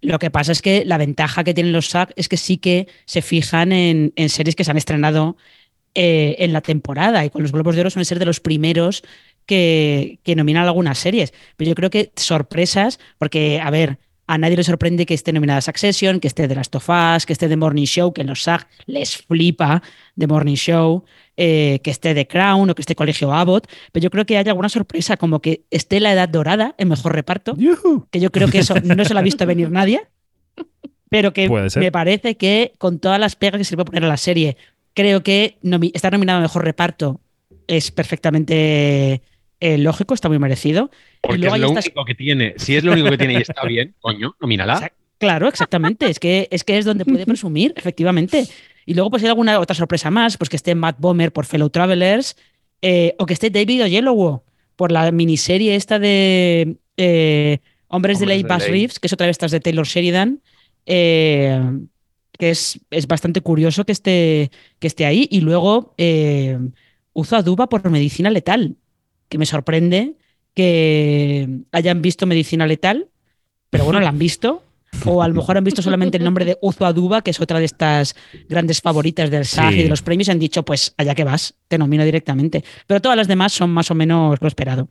[0.00, 2.86] Lo que pasa es que la ventaja que tienen los SAG es que sí que
[3.04, 5.36] se fijan en, en series que se han estrenado
[6.00, 9.02] eh, en la temporada y con los Globos de Oro suelen ser de los primeros
[9.46, 11.32] que, que nominan algunas series.
[11.56, 15.60] Pero yo creo que sorpresas, porque, a ver, a nadie le sorprende que esté nominada
[15.60, 18.44] Succession, que esté The Last of Us, que esté The Morning Show, que en los
[18.44, 19.82] SAG les flipa
[20.16, 21.04] The Morning Show,
[21.36, 23.66] eh, que esté The Crown o que esté Colegio Abbott.
[23.90, 27.12] Pero yo creo que hay alguna sorpresa, como que esté La Edad Dorada en mejor
[27.12, 27.56] reparto,
[28.10, 30.02] que yo creo que eso no se lo ha visto venir nadie,
[31.08, 34.08] pero que me parece que con todas las pegas que se le puede poner a
[34.08, 34.58] la serie,
[34.98, 37.20] Creo que nomi- estar nominado a mejor reparto
[37.68, 39.22] es perfectamente
[39.60, 40.90] eh, lógico, está muy merecido.
[41.20, 42.54] Porque luego es lo estas- único que tiene.
[42.56, 44.74] Si es lo único que tiene y está bien, coño, nomínala.
[44.74, 46.08] Exact- Claro, exactamente.
[46.10, 48.44] Es que, es que es donde puede presumir, efectivamente.
[48.86, 51.70] Y luego, pues hay alguna otra sorpresa más, pues que esté Matt Bomer por Fellow
[51.70, 52.36] Travelers,
[52.82, 54.44] eh, o que esté David Oyelowo
[54.76, 57.58] por la miniserie esta de eh,
[57.88, 58.68] Hombres de Ley Bass.
[58.68, 60.40] Reeves, que es otra de estas de Taylor Sheridan,
[60.86, 61.60] eh,
[62.38, 65.28] que es, es bastante curioso que esté, que esté ahí.
[65.30, 66.58] Y luego eh,
[67.12, 68.76] Uzo Aduba por Medicina Letal,
[69.28, 70.14] que me sorprende
[70.54, 73.08] que hayan visto Medicina Letal,
[73.70, 74.62] pero bueno, la han visto.
[75.04, 77.58] O a lo mejor han visto solamente el nombre de Uzo Aduba, que es otra
[77.58, 78.16] de estas
[78.48, 79.80] grandes favoritas del SAG Sí.
[79.80, 82.64] y de los premios, y han dicho, pues allá que vas, te nomino directamente.
[82.86, 84.88] Pero todas las demás son más o menos lo esperado.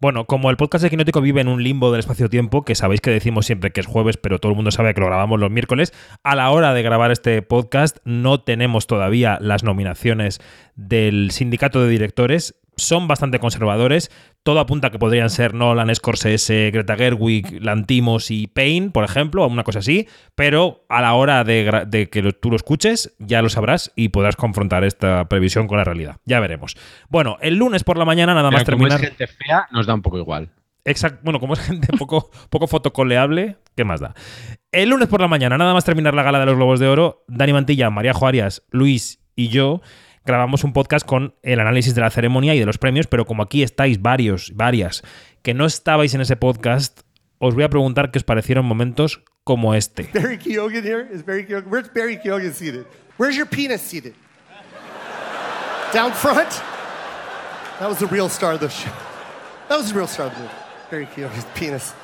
[0.00, 3.10] Bueno, como el podcast de Quinótico vive en un limbo del espacio-tiempo, que sabéis que
[3.10, 5.92] decimos siempre que es jueves, pero todo el mundo sabe que lo grabamos los miércoles,
[6.22, 10.40] a la hora de grabar este podcast no tenemos todavía las nominaciones
[10.76, 12.54] del sindicato de directores.
[12.78, 14.10] Son bastante conservadores.
[14.42, 19.46] Todo apunta a que podrían ser Nolan, Scorsese, Greta Gerwig, Lantimos y Payne, por ejemplo,
[19.46, 20.08] una cosa así.
[20.34, 24.36] Pero a la hora de, que lo- tú lo escuches, ya lo sabrás y podrás
[24.36, 26.16] confrontar esta previsión con la realidad.
[26.24, 26.76] Ya veremos.
[27.08, 29.04] Bueno, el lunes por la mañana, nada más Pero como terminar.
[29.12, 30.50] es gente fea, nos da un poco igual.
[30.84, 31.20] Exacto.
[31.22, 34.14] Bueno, como es gente poco, poco fotocoleable, ¿qué más da?
[34.72, 37.24] El lunes por la mañana, nada más terminar la gala de los Globos de Oro,
[37.28, 39.82] Dani Mantilla, María Arias, Luis y yo
[40.32, 43.42] grabamos un podcast con el análisis de la ceremonia y de los premios, pero como
[43.42, 45.02] aquí estáis varios, varias,
[45.42, 47.00] que no estabais en ese podcast,
[47.38, 50.08] os voy a preguntar qué os parecieron momentos como este.
[50.12, 51.08] Barry Keoghan here?
[51.10, 51.70] Is Barry Keoghan?
[51.70, 52.86] Where's Barry Keoghan seated?
[53.18, 54.14] Where's your penis seated?
[55.92, 56.50] Down front?
[57.80, 58.90] That was the real star of the show.
[59.68, 60.54] That was the real star of the movie.
[60.90, 61.94] Barry Keoghan's penis.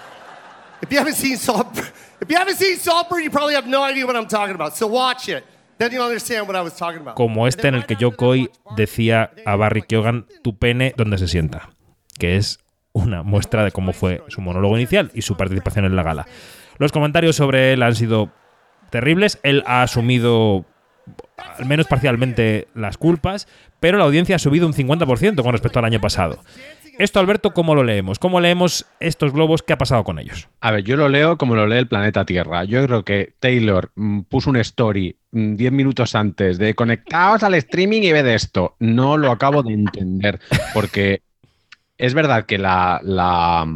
[0.81, 1.87] If you haven't seen Saltburn,
[2.21, 4.77] if you haven't seen Saltburn, you probably have no idea what I'm talking about.
[4.77, 5.45] So watch it.
[7.15, 11.29] Como este en el que Joe Coy decía a Barry Keoghan, tu pene donde se
[11.29, 11.71] sienta,
[12.19, 12.59] que es
[12.93, 16.27] una muestra de cómo fue su monólogo inicial y su participación en la gala.
[16.79, 18.33] Los comentarios sobre él han sido
[18.91, 20.65] terribles, él ha asumido
[21.37, 23.49] al menos parcialmente las culpas,
[23.81, 26.41] pero la audiencia ha subido un 50% con respecto al año pasado.
[26.99, 28.21] Esto, Alberto, ¿cómo lo leemos?
[28.21, 29.65] ¿Cómo leemos estos globos?
[29.65, 30.49] ¿Qué ha pasado con ellos?
[30.61, 32.63] A ver, yo lo leo como lo lee el planeta Tierra.
[32.65, 37.55] Yo creo que Taylor mm, puso un story mm, 10 minutos antes de conectaos al
[37.55, 38.77] streaming y ved esto.
[38.79, 40.39] No lo acabo de entender,
[40.73, 41.23] porque
[41.99, 43.67] es verdad que la, la,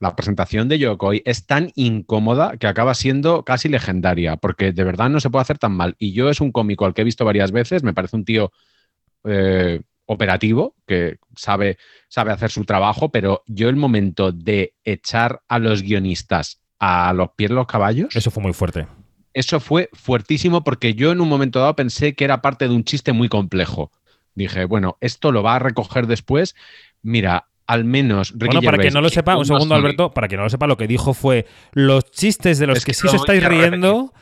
[0.00, 5.08] la presentación de Yokoi es tan incómoda que acaba siendo casi legendaria, porque de verdad
[5.10, 5.94] no se puede hacer tan mal.
[5.98, 8.52] Y yo es un cómico al que he visto varias veces, me parece un tío
[9.24, 11.78] eh, operativo, que sabe,
[12.08, 17.30] sabe hacer su trabajo, pero yo el momento de echar a los guionistas a los
[17.36, 18.86] pies de los caballos, Eso fue muy fuerte.
[19.32, 22.84] eso fue fuertísimo porque yo en un momento dado pensé que era parte de un
[22.84, 23.90] chiste muy complejo.
[24.34, 26.54] Dije, bueno, esto lo va a recoger después.
[27.02, 30.28] Mira, al menos Ricky Bueno, para Gervais, que no lo sepa, un segundo, Alberto, para
[30.28, 32.94] que no lo sepa, lo que dijo fue: los chistes de los Es que, que
[32.94, 34.12] sí os estáis riendo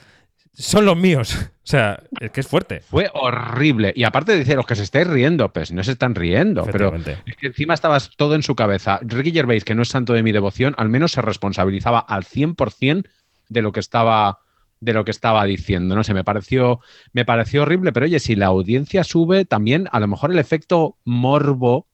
[0.52, 1.37] son los míos.
[1.62, 2.81] O sea, es que es fuerte.
[2.81, 3.92] Fue horrible.
[3.94, 6.64] Y aparte dice, los que se estáis riendo, pues no se están riendo.
[6.64, 8.98] Pero es que encima estabas todo en su cabeza.
[9.00, 13.07] Ricky Gervais, que no es santo de mi devoción, al menos se responsabilizaba al 100%
[13.48, 14.40] de lo que estaba
[14.81, 16.81] de lo que estaba diciendo, no sé, me pareció
[17.12, 20.96] me pareció horrible, pero oye, si la audiencia sube, también a lo mejor el efecto
[21.05, 21.87] morbo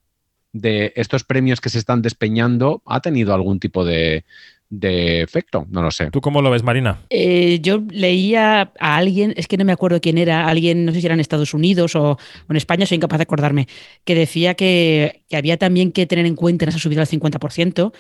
[0.53, 4.25] de estos premios que se están despeñando ha tenido algún tipo de,
[4.71, 6.11] de efecto, no lo sé.
[6.11, 7.01] ¿Tú cómo lo ves, Marina?
[7.11, 11.01] Eh, yo leía a alguien, es que no me acuerdo quién era, alguien, no sé
[11.01, 13.69] si era en Estados Unidos o, o en España, soy incapaz de acordarme,
[14.05, 17.93] que decía que, que había también que tener en cuenta en esa subida al 50%,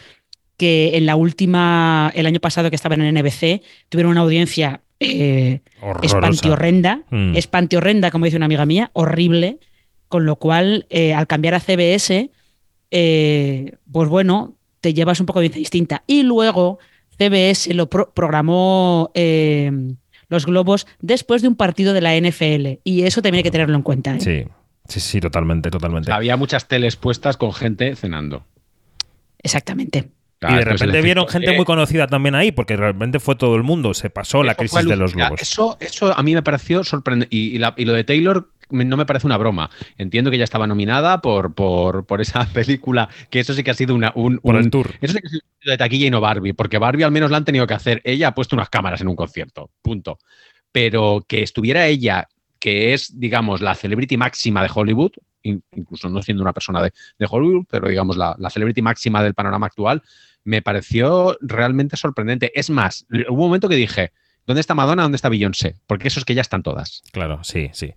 [0.56, 5.61] que en la última, el año pasado que estaban en NBC, tuvieron una audiencia eh,
[5.80, 6.16] Horrorosa.
[6.16, 7.37] espantiorrenda, Mm.
[7.37, 9.58] espantiorrenda, como dice una amiga mía, horrible,
[10.08, 12.30] con lo cual eh, al cambiar a CBS,
[12.90, 16.03] eh, pues bueno, te llevas un poco de distinta.
[16.07, 16.79] Y luego
[17.18, 19.70] CBS lo pro- programó eh,
[20.29, 23.77] los globos después de un partido de la NFL y eso también hay que tenerlo
[23.77, 24.14] en cuenta.
[24.16, 24.20] ¿eh?
[24.20, 24.44] Sí,
[24.88, 26.12] sí, sí, totalmente, totalmente.
[26.12, 28.44] Había muchas teles puestas con gente cenando.
[29.42, 30.11] Exactamente.
[30.40, 33.92] Y de repente vieron gente muy conocida también ahí, porque realmente fue todo el mundo,
[33.92, 35.42] se pasó la crisis de los globos.
[35.42, 37.35] Eso, eso a mí me pareció sorprendente.
[37.35, 39.70] Y, y la- y lo de Taylor no me parece una broma.
[39.96, 43.74] Entiendo que ella estaba nominada por, por, por esa película, que eso sí que ha
[43.74, 44.94] sido una, un, Por el un- tour.
[45.00, 47.38] Eso sí que ha sido de taquilla y no Barbie, porque Barbie al menos la
[47.38, 48.00] han tenido que hacer.
[48.04, 50.18] Ella ha puesto unas cámaras en un concierto, punto.
[50.72, 52.28] Pero que estuviera ella,
[52.59, 56.92] que es, digamos, la celebrity máxima de Hollywood, in- incluso no siendo una persona de,
[57.18, 60.02] de Hollywood, pero digamos la, la celebrity máxima del panorama actual,
[60.44, 62.52] me pareció realmente sorprendente.
[62.59, 64.12] Es más, hubo un momento que dije,
[64.48, 65.02] ¿Dónde está Madonna?
[65.02, 65.76] ¿Dónde está Beyoncé?
[65.87, 67.02] Porque eso es que ya están todas.
[67.12, 67.92] Claro, sí, sí.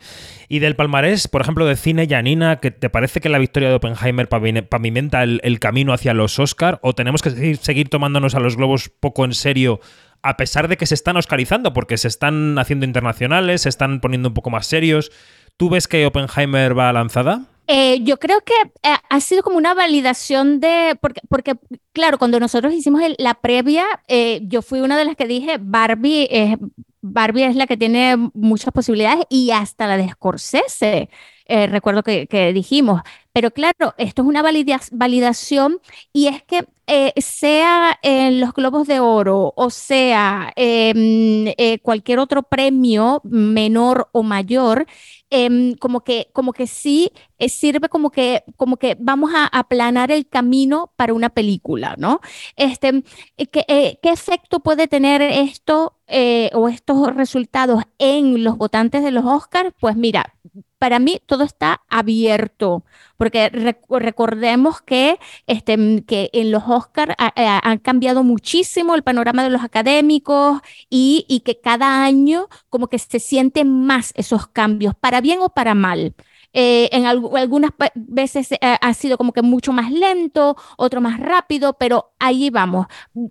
[0.49, 3.75] Y del palmarés, por ejemplo, de cine, Janina, ¿que ¿te parece que la victoria de
[3.75, 6.77] Oppenheimer pavimenta el, camino hacia los Oscar?
[6.83, 9.79] ¿O tenemos que seguir, seguir tomándonos a los globos poco en serio?
[10.23, 14.27] A pesar de que se están oscarizando, porque se están haciendo internacionales, se están poniendo
[14.27, 15.09] un poco más serios.
[15.55, 17.45] ¿Tú ves que Oppenheimer va lanzada?
[17.73, 18.53] Eh, yo creo que
[18.83, 21.55] eh, ha sido como una validación de, porque, porque
[21.93, 26.27] claro, cuando nosotros hicimos la previa, eh, yo fui una de las que dije, Barbie
[26.29, 26.57] es,
[26.99, 31.09] Barbie es la que tiene muchas posibilidades y hasta la de Scorsese,
[31.47, 33.01] recuerdo que dijimos.
[33.33, 35.79] Pero claro, esto es una valida- validación
[36.11, 42.19] y es que eh, sea en los Globos de Oro o sea em, eh, cualquier
[42.19, 44.85] otro premio menor o mayor,
[45.29, 50.11] em, como que, como que sí eh, sirve como que, como que vamos a aplanar
[50.11, 52.19] el camino para una película, ¿no?
[52.57, 53.03] Este,
[53.37, 59.03] eh, ¿qué, eh, qué efecto puede tener esto eh, o estos resultados en los votantes
[59.03, 59.73] de los Oscars?
[59.79, 60.33] Pues mira,
[60.81, 62.83] para mí todo está abierto,
[63.17, 69.43] porque rec- recordemos que, este, mm, que en los Oscars han cambiado muchísimo el panorama
[69.43, 74.95] de los académicos y, y que cada año como que se sienten más esos cambios,
[74.95, 76.15] para bien o para mal.
[76.53, 81.19] Eh, en algu- algunas veces eh, ha sido como que mucho más lento, otro más
[81.19, 82.87] rápido, pero ahí vamos.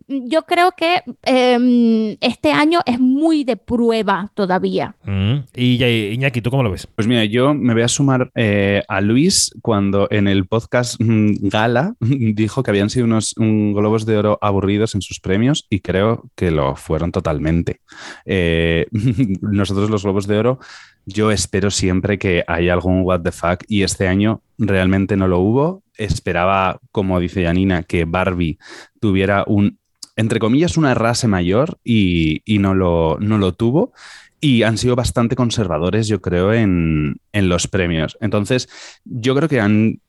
[0.08, 4.94] Yo creo que em, este año es muy de prueba todavía.
[5.04, 5.36] Mm.
[5.54, 6.86] Y ya- Iñaki, ¿tú cómo lo ves?
[6.86, 11.48] Pues mira, yo me voy a sumar eh, a Luis cuando en el podcast mm,
[11.48, 16.28] Gala dijo que habían sido unos globos de oro aburridos en sus premios y creo
[16.34, 17.80] que lo fueron totalmente.
[18.26, 18.86] Eh,
[19.40, 20.58] nosotros los globos de oro,
[21.06, 25.38] yo espero siempre que haya algún what the fuck y este año realmente no lo
[25.38, 25.82] hubo.
[26.00, 28.58] Esperaba, como dice Janina, que Barbie
[29.00, 29.78] tuviera un,
[30.16, 33.92] entre comillas, una rase mayor y, y no, lo, no lo tuvo
[34.40, 38.16] y han sido bastante conservadores, yo creo, en, en los premios.
[38.20, 38.68] Entonces,
[39.04, 40.00] yo creo que han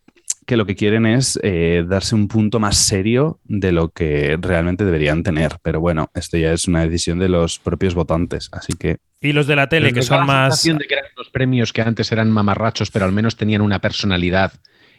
[0.47, 4.83] que lo que quieren es eh, darse un punto más serio de lo que realmente
[4.83, 5.57] deberían tener.
[5.61, 9.45] Pero bueno, esto ya es una decisión de los propios votantes, así que Y los
[9.47, 10.53] de la tele, que son la más...
[10.55, 13.79] sensación de que eran los premios que antes eran mamarrachos, pero al menos tenían una
[13.79, 14.51] personalidad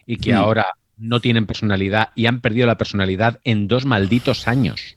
[0.07, 0.37] y que Mm.
[0.37, 4.97] ahora no tienen personalidad y han perdido la personalidad en dos malditos años.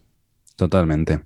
[0.55, 1.21] totalmente.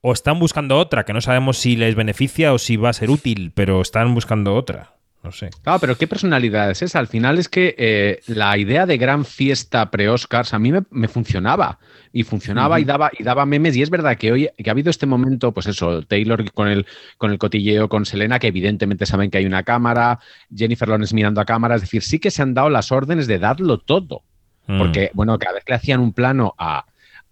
[0.00, 3.08] O están buscando otra, que no sabemos si les beneficia o si va a ser
[3.08, 4.96] útil, pero están buscando otra.
[5.24, 5.48] No sé.
[5.62, 6.98] Claro, pero ¿qué personalidad es esa?
[6.98, 11.08] Al final es que eh, la idea de gran fiesta pre-Oscars a mí me, me
[11.08, 11.78] funcionaba.
[12.12, 13.74] Y funcionaba y, daba, y daba memes.
[13.74, 16.86] Y es verdad que hoy que ha habido este momento, pues eso, Taylor con el,
[17.16, 20.20] con el cotilleo con Selena, que evidentemente saben que hay una cámara,
[20.54, 21.76] Jennifer Lawrence mirando a cámara.
[21.76, 24.22] Es decir, sí que se han dado las órdenes de darlo todo.
[24.66, 24.78] Mm.
[24.78, 26.84] Porque, bueno, cada vez que le hacían un plano a,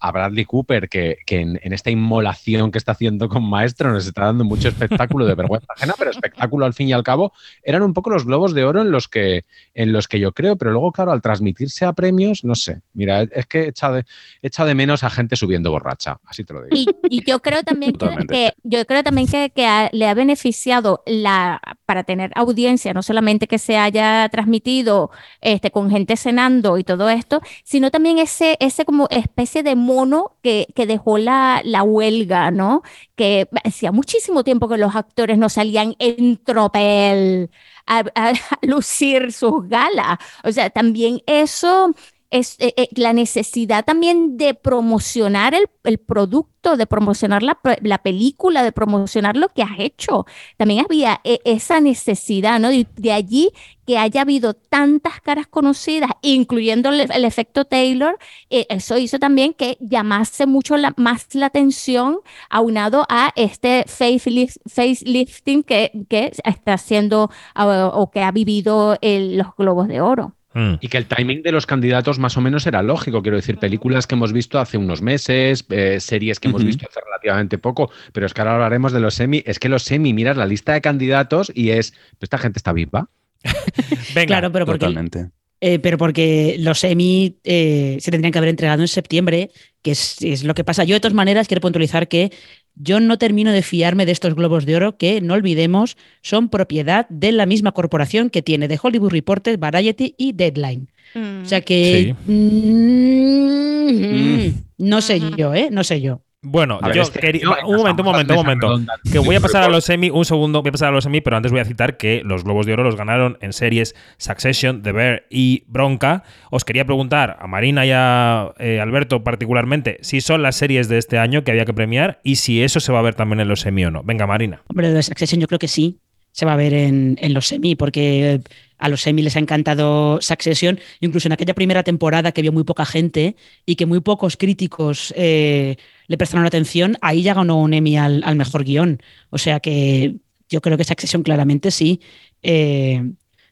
[0.03, 4.05] a Bradley Cooper, que, que en, en esta inmolación que está haciendo con Maestro nos
[4.05, 7.83] está dando mucho espectáculo de vergüenza ajena, pero espectáculo al fin y al cabo, eran
[7.83, 10.73] un poco los globos de oro en los que, en los que yo creo, pero
[10.73, 12.83] luego, claro, al transmitirse a premios, no sé.
[12.95, 14.05] Mira, es que he echado de,
[14.43, 16.77] he echado de menos a gente subiendo borracha, así te lo digo.
[17.09, 17.93] Y, y yo creo también
[18.29, 23.47] que, yo creo también que, que le ha beneficiado la para tener audiencia, no solamente
[23.47, 25.11] que se haya transmitido
[25.41, 30.37] este, con gente cenando y todo esto, sino también ese, ese como especie de mono
[30.42, 32.83] que, dejó la, la huelga, ¿no?
[33.16, 37.50] Que hacía muchísimo tiempo que los actores no salían en tropel
[37.87, 40.18] a, a- a lucir sus galas.
[40.44, 41.94] O sea, también eso
[42.33, 47.99] es eh, eh, la necesidad también de promocionar el, el producto, de promocionar la, la
[47.99, 50.27] película, de promocionar lo que has hecho.
[50.57, 52.73] También había eh, esa necesidad, ¿no?
[52.73, 53.51] Y de allí
[53.87, 58.18] que haya habido tantas caras conocidas, incluyendo el, el efecto Taylor,
[58.51, 64.61] eh, eso hizo también que llamase mucho la- más la atención aunado a este facelift-
[64.66, 70.37] facelifting que, que está haciendo ah, o que ha vivido el- los Globos de Oro.
[70.55, 70.75] Mm.
[70.81, 74.07] Y que el timing de los candidatos más o menos era lógico, quiero decir, películas
[74.07, 78.27] que hemos visto hace unos meses, eh, series que hemos visto hace relativamente poco, pero
[78.27, 80.81] es que ahora hablaremos de los semi, es que los semi, miras la lista de
[80.81, 83.09] candidatos y es, "¿Pero esta gente está viva.
[84.15, 84.27] Venga.
[84.27, 85.31] Claro, pero porque, Totalmente.
[85.64, 90.20] Eh, pero porque los Emmy eh, se tendrían que haber entregado en septiembre, que es,
[90.20, 90.83] es lo que pasa.
[90.83, 92.33] Yo, de todas maneras, quiero puntualizar que
[92.75, 97.07] yo no termino de fiarme de estos globos de oro que, no olvidemos, son propiedad
[97.11, 100.88] de la misma corporación que tiene The Hollywood Reporter, Variety y Deadline.
[101.14, 102.33] O sea que Sí.
[102.33, 104.55] mm, Mm.
[104.79, 105.68] no sé yo, ¿eh?
[105.70, 106.22] No sé yo.
[106.44, 107.48] Bueno, ver, yo quería.
[107.64, 108.81] Un momento, un momento, un momento.
[109.11, 111.20] Que voy a pasar a los semi, un segundo, voy a pasar a los semi,
[111.20, 114.83] pero antes voy a citar que los Globos de Oro los ganaron en series Succession,
[114.83, 116.24] The Bear y Bronca.
[116.50, 120.98] Os quería preguntar a Marina y a eh, Alberto particularmente si son las series de
[120.98, 123.46] este año que había que premiar y si eso se va a ver también en
[123.46, 124.02] los semi o no.
[124.02, 124.62] Venga, Marina.
[124.66, 126.00] Hombre, de Succession yo creo que sí
[126.33, 128.40] se va a ver en, en los semi, porque
[128.78, 132.64] a los semi les ha encantado Succession, incluso en aquella primera temporada que vio muy
[132.64, 135.76] poca gente y que muy pocos críticos eh,
[136.12, 139.01] le prestaron atención, ahí ya ganó un Emmy al, al mejor guion.
[139.31, 140.16] O sea que
[140.51, 142.01] yo creo que Succession claramente sí.
[142.42, 143.01] Eh,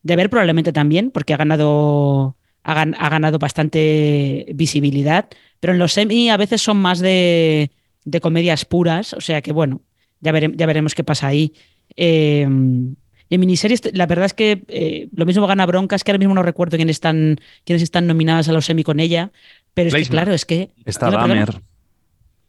[0.03, 5.79] de ver probablemente también, porque ha ganado, ha, gan- ha ganado bastante visibilidad, pero en
[5.79, 7.71] los semi a veces son más de,
[8.05, 9.81] de comedias puras, o sea que bueno,
[10.21, 11.55] ya, vere- ya veremos qué pasa ahí.
[11.97, 12.47] Eh,
[13.31, 16.35] y en miniseries, la verdad es que eh, lo mismo gana Broncas, que ahora mismo
[16.35, 19.31] no recuerdo quiénes están, quiénes están nominadas a los semi con ella,
[19.73, 20.71] pero es que claro, es que...
[20.85, 21.11] Está.
[21.11, 21.63] Dahmer.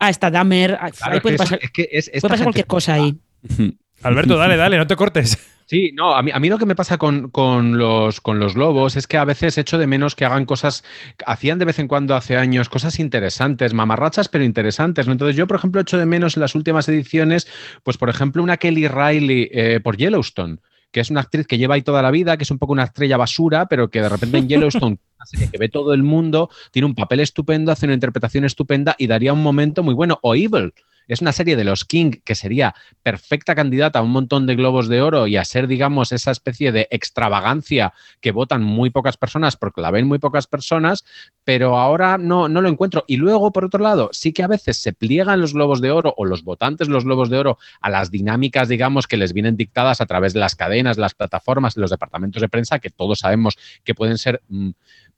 [0.01, 2.21] Ah, está Dahmer, ah, Claro, ahí es puede pasar, es- es que es- esta puede
[2.21, 3.15] pasar gente- cualquier cosa ahí.
[4.03, 5.37] Alberto, dale, dale, no te cortes.
[5.67, 8.55] Sí, no, a mí, a mí lo que me pasa con, con los, con los
[8.55, 10.83] lobos es que a veces echo de menos que hagan cosas,
[11.25, 15.05] hacían de vez en cuando hace años cosas interesantes, mamarrachas, pero interesantes.
[15.05, 15.13] ¿no?
[15.13, 17.47] Entonces yo, por ejemplo, echo de menos en las últimas ediciones,
[17.83, 20.57] pues por ejemplo, una Kelly Riley eh, por Yellowstone
[20.91, 22.83] que es una actriz que lleva ahí toda la vida, que es un poco una
[22.83, 26.49] estrella basura, pero que de repente en Yellowstone, una serie que ve todo el mundo,
[26.71, 30.19] tiene un papel estupendo, hace una interpretación estupenda y daría un momento muy bueno.
[30.21, 30.73] O Evil,
[31.11, 34.87] es una serie de los King que sería perfecta candidata a un montón de globos
[34.87, 39.57] de oro y a ser, digamos, esa especie de extravagancia que votan muy pocas personas
[39.57, 41.03] porque la ven muy pocas personas,
[41.43, 43.03] pero ahora no, no lo encuentro.
[43.07, 46.13] Y luego, por otro lado, sí que a veces se pliegan los globos de oro
[46.15, 49.99] o los votantes los globos de oro a las dinámicas, digamos, que les vienen dictadas
[49.99, 53.95] a través de las cadenas, las plataformas, los departamentos de prensa, que todos sabemos que
[53.95, 54.41] pueden ser...
[54.47, 54.69] mm,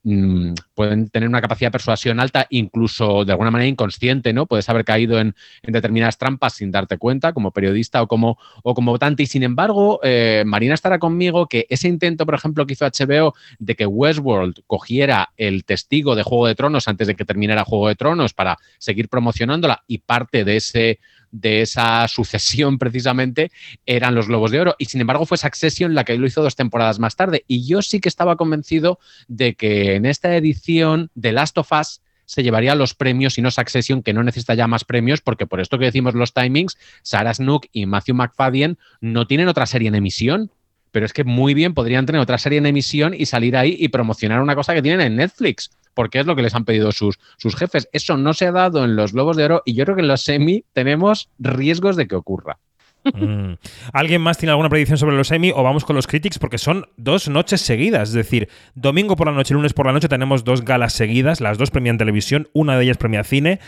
[0.03, 4.45] mm, pueden tener una capacidad de persuasión alta, incluso de alguna manera inconsciente, ¿no?
[4.45, 8.91] Puedes haber caído en, determinadas trampas sin darte cuenta, como periodista o como, o como
[8.91, 9.23] votante.
[9.23, 13.33] Y sin embargo, eh, Marina estará conmigo que ese intento, por ejemplo, que hizo HBO
[13.59, 17.87] de que Westworld cogiera el testigo de Juego de Tronos antes de que terminara Juego
[17.87, 20.99] de Tronos para seguir promocionándola y parte de ese
[21.33, 23.51] de esa sucesión precisamente
[23.85, 24.75] eran los Globos de Oro.
[24.77, 27.43] Y sin embargo fue Succession la que lo hizo dos temporadas más tarde.
[27.47, 32.01] Y yo sí que estaba convencido de que en esta edición de Last of Us
[32.25, 35.59] se llevaría los premios y no Succession, que no necesita ya más premios, porque por
[35.59, 39.95] esto que decimos los timings, Sarah Snook y Matthew McFadden no tienen otra serie en
[39.95, 40.51] emisión,
[40.91, 43.89] pero es que muy bien podrían tener otra serie en emisión y salir ahí y
[43.89, 47.19] promocionar una cosa que tienen en Netflix, porque es lo que les han pedido sus,
[47.37, 47.89] sus jefes.
[47.91, 50.07] Eso no se ha dado en los Globos de Oro y yo creo que en
[50.07, 52.57] los semi tenemos riesgos de que ocurra.
[53.03, 53.55] Mm.
[53.91, 56.39] ¿Alguien más tiene alguna predicción sobre los Emmy o vamos con los Critics?
[56.39, 58.09] Porque son dos noches seguidas.
[58.09, 61.41] Es decir, domingo por la noche, lunes por la noche tenemos dos galas seguidas.
[61.41, 63.59] Las dos premian televisión, una de ellas premia cine.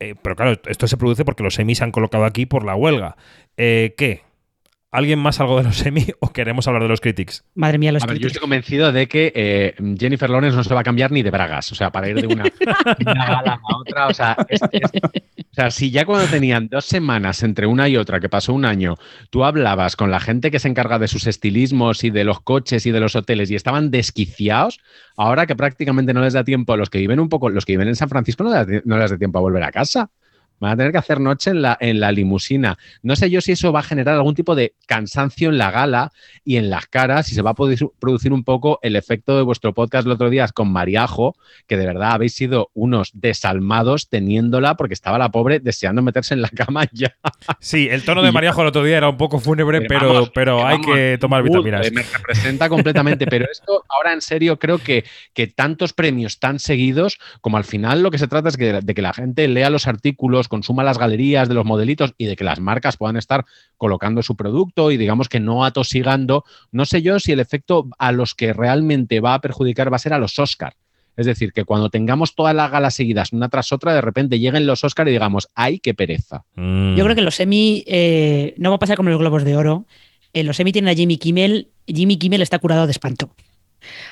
[0.00, 2.74] Eh, pero claro, esto se produce porque los Emmy se han colocado aquí por la
[2.74, 3.16] huelga.
[3.56, 4.22] Eh, ¿Qué?
[4.94, 7.44] ¿Alguien más algo de los Emmy o queremos hablar de los Critics?
[7.54, 10.74] Madre mía, los A ver, yo estoy convencido de que eh, Jennifer Lawrence no se
[10.74, 12.44] va a cambiar ni de bragas, o sea, para ir de una,
[13.06, 16.84] una gala a otra, o sea, es- es- o sea, si ya cuando tenían dos
[16.84, 18.96] semanas entre una y otra, que pasó un año,
[19.30, 22.84] tú hablabas con la gente que se encarga de sus estilismos y de los coches
[22.86, 24.80] y de los hoteles y estaban desquiciados,
[25.16, 27.72] ahora que prácticamente no les da tiempo a los que viven un poco, los que
[27.72, 30.10] viven en San Francisco no les da, no les da tiempo a volver a casa.
[30.62, 32.78] Van a tener que hacer noche en la, en la limusina.
[33.02, 36.12] No sé yo si eso va a generar algún tipo de cansancio en la gala
[36.44, 39.74] y en las caras, si se va a producir un poco el efecto de vuestro
[39.74, 41.34] podcast el otro día con Mariajo,
[41.66, 46.42] que de verdad habéis sido unos desalmados teniéndola porque estaba la pobre deseando meterse en
[46.42, 47.16] la cama ya.
[47.58, 50.58] Sí, el tono de Mariajo el otro día era un poco fúnebre, pero, vamos, pero
[50.58, 51.90] que hay vamos, que tomar vitaminas.
[51.90, 57.18] Me representa completamente, pero esto ahora en serio creo que, que tantos premios tan seguidos,
[57.40, 59.88] como al final lo que se trata es que, de que la gente lea los
[59.88, 63.46] artículos, consuma las galerías de los modelitos y de que las marcas puedan estar
[63.78, 66.44] colocando su producto y digamos que no atosigando.
[66.72, 69.98] No sé yo si el efecto a los que realmente va a perjudicar va a
[69.98, 70.74] ser a los Oscar.
[71.16, 74.66] Es decir, que cuando tengamos todas las galas seguidas una tras otra, de repente lleguen
[74.66, 76.44] los Oscar y digamos, ¡ay, qué pereza!
[76.54, 76.96] Mm.
[76.96, 79.86] Yo creo que los Emmy eh, no va a pasar como los Globos de Oro.
[80.34, 81.68] En los Emmy tienen a Jimmy Kimmel.
[81.86, 83.34] Jimmy Kimmel está curado de espanto.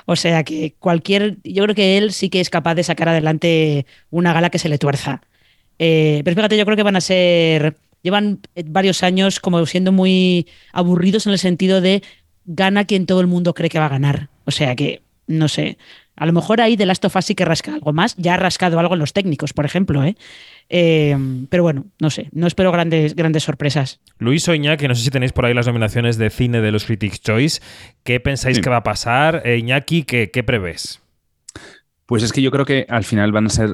[0.07, 1.37] O sea que cualquier.
[1.45, 4.71] Yo creo que él sí que es capaz de sacar adelante una gala que se
[4.71, 5.21] le tuerza.
[5.83, 7.75] Eh, pero fíjate, yo creo que van a ser.
[8.03, 12.03] Llevan eh, varios años como siendo muy aburridos en el sentido de
[12.45, 14.29] gana quien todo el mundo cree que va a ganar.
[14.45, 15.79] O sea que, no sé.
[16.17, 18.15] A lo mejor ahí The Last of Us sí que rasca algo más.
[18.19, 20.05] Ya ha rascado algo en los técnicos, por ejemplo.
[20.05, 20.17] ¿eh?
[20.69, 21.17] Eh,
[21.49, 22.29] pero bueno, no sé.
[22.33, 24.01] No espero grandes, grandes sorpresas.
[24.19, 26.85] Luis o Iñaki, no sé si tenéis por ahí las nominaciones de cine de los
[26.85, 27.63] Critics' Choice.
[28.05, 28.63] ¿Qué pensáis Sí.
[28.63, 29.41] que va a pasar?
[29.47, 31.01] Eh, Iñaki, ¿qué, qué prevés?
[32.05, 33.71] Pues es que yo creo que al final van a ser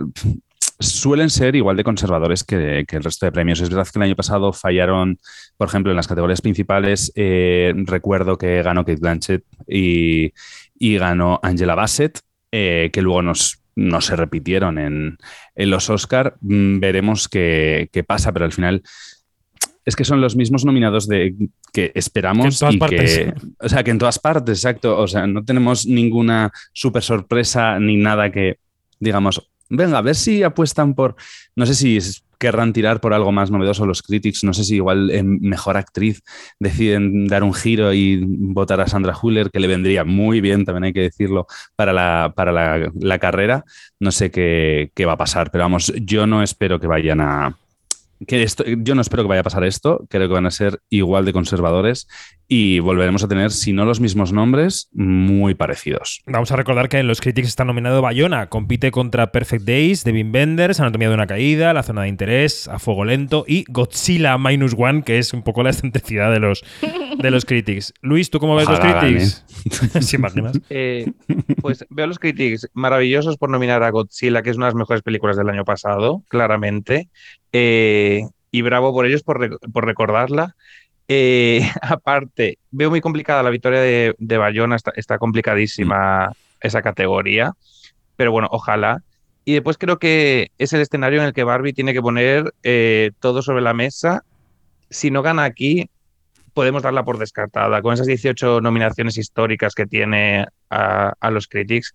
[0.78, 3.60] suelen ser igual de conservadores que, que, el resto de premios.
[3.60, 5.18] Es verdad que el año pasado fallaron,
[5.56, 7.12] por ejemplo, en las categorías principales.
[7.14, 10.32] Eh, recuerdo que ganó Kate Blanchett y,
[10.78, 12.20] y ganó Angela Bassett,
[12.52, 15.18] eh, que luego nos, no se repitieron en,
[15.54, 16.36] en los Oscar.
[16.40, 18.82] Mm, veremos qué, qué, pasa, pero al final
[19.84, 21.34] es que son los mismos nominados de
[21.72, 23.18] que esperamos que en todas y partes.
[23.18, 27.78] que o sea que en todas partes exacto o sea no tenemos ninguna super sorpresa
[27.78, 28.58] ni nada que
[28.98, 31.16] digamos venga a ver si apuestan por
[31.54, 31.98] no sé si
[32.38, 36.22] querrán tirar por algo más novedoso los critics no sé si igual en mejor actriz
[36.58, 40.84] deciden dar un giro y votar a Sandra Huller que le vendría muy bien también
[40.84, 41.46] hay que decirlo
[41.76, 43.64] para la para la, la carrera.
[44.00, 47.56] No sé qué, qué va a pasar pero vamos yo no espero que vayan a
[48.26, 50.80] que esto, yo no espero que vaya a pasar esto, creo que van a ser
[50.88, 52.08] igual de conservadores
[52.48, 56.22] y volveremos a tener, si no los mismos nombres, muy parecidos.
[56.26, 60.12] Vamos a recordar que en los Critics está nominado Bayona, compite contra Perfect Days, de
[60.12, 64.38] Wim Wenders, Anatomía de una caída, La zona de interés, A fuego lento y Godzilla
[64.38, 66.64] Minus One, que es un poco la excentricidad de los,
[67.18, 67.92] de los Critics.
[68.00, 69.44] Luis, ¿tú cómo ves Ojalá los Critics?
[70.00, 70.60] ¿Se imaginas?
[70.68, 71.10] Eh,
[71.62, 75.02] pues veo los Critics maravillosos por nominar a Godzilla, que es una de las mejores
[75.02, 77.08] películas del año pasado, claramente.
[77.58, 80.54] Eh, y bravo por ellos por, por recordarla.
[81.08, 87.54] Eh, aparte, veo muy complicada la victoria de, de Bayona, está, está complicadísima esa categoría,
[88.16, 89.02] pero bueno, ojalá.
[89.46, 93.12] Y después creo que es el escenario en el que Barbie tiene que poner eh,
[93.20, 94.22] todo sobre la mesa.
[94.90, 95.88] Si no gana aquí,
[96.52, 97.80] podemos darla por descartada.
[97.80, 101.94] Con esas 18 nominaciones históricas que tiene a, a los Critics,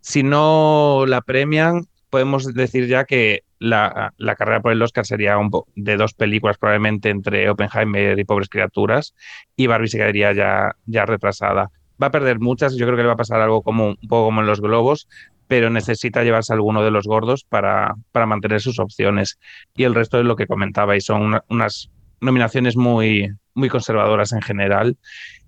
[0.00, 5.36] si no la premian, podemos decir ya que la, la carrera por el Oscar sería
[5.76, 9.14] de dos películas, probablemente entre Oppenheimer y Pobres Criaturas,
[9.56, 11.70] y Barbie se quedaría ya, ya retrasada.
[12.02, 14.24] Va a perder muchas, yo creo que le va a pasar algo como un poco
[14.26, 15.06] como en los globos,
[15.46, 19.38] pero necesita llevarse alguno de los gordos para, para mantener sus opciones.
[19.76, 21.90] Y el resto es lo que comentabais, son una- unas
[22.20, 24.96] nominaciones muy, muy conservadoras en general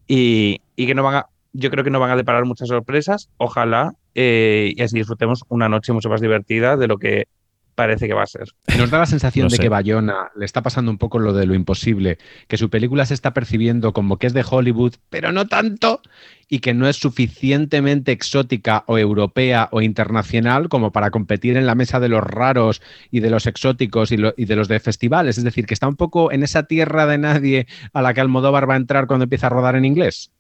[0.07, 3.93] y, y que no van yo creo que no van a deparar muchas sorpresas, ojalá,
[4.15, 7.27] eh, y así disfrutemos una noche mucho más divertida de lo que
[7.75, 8.49] parece que va a ser.
[8.79, 9.63] Nos da la sensación No de sé.
[9.63, 12.19] que Bayona le está pasando un poco lo de lo imposible,
[12.49, 16.01] que su película se está percibiendo como que es de Hollywood, pero no tanto,
[16.49, 21.75] y que no es suficientemente exótica o europea o internacional como para competir en la
[21.75, 25.39] mesa de los raros y de los exóticos y, lo- y de los de festivales.
[25.39, 28.69] Es decir, que está un poco en esa tierra de nadie a la que Almodóvar
[28.69, 30.31] va a entrar cuando empieza a rodar en inglés.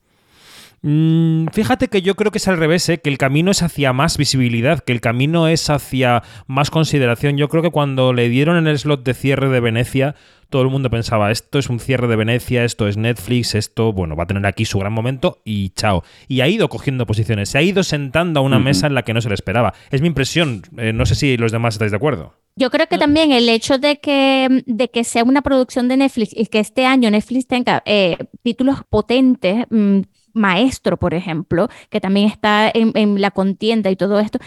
[0.82, 2.98] Mm, fíjate que yo creo que es al revés, ¿eh?
[2.98, 7.36] que el camino es hacia más visibilidad, que el camino es hacia más consideración.
[7.36, 10.16] Yo creo que cuando le dieron en el slot de cierre de Venecia,
[10.50, 14.16] todo el mundo pensaba, esto es un cierre de Venecia, esto es Netflix, esto, bueno,
[14.16, 16.02] va a tener aquí su gran momento y chao.
[16.26, 19.14] Y ha ido cogiendo posiciones, se ha ido sentando a una mesa en la que
[19.14, 19.72] no se le esperaba.
[19.90, 22.34] Es mi impresión, eh, no sé si los demás estáis de acuerdo.
[22.54, 26.36] Yo creo que también el hecho de que, de que sea una producción de Netflix
[26.36, 30.00] y que este año Netflix tenga eh, títulos potentes, mm,
[30.34, 34.38] Maestro, por ejemplo, que también está en, la contienda y todo esto,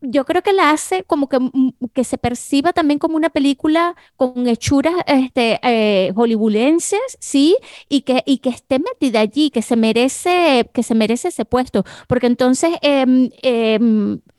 [0.00, 3.94] yo creo que la hace como que, mm, que se perciba también como una película
[4.16, 7.56] con hechuras este, eh, hollywoodenses, sí,
[7.88, 11.84] y que, y que esté metida allí, que se merece, que se merece ese puesto,
[12.08, 13.30] porque entonces em,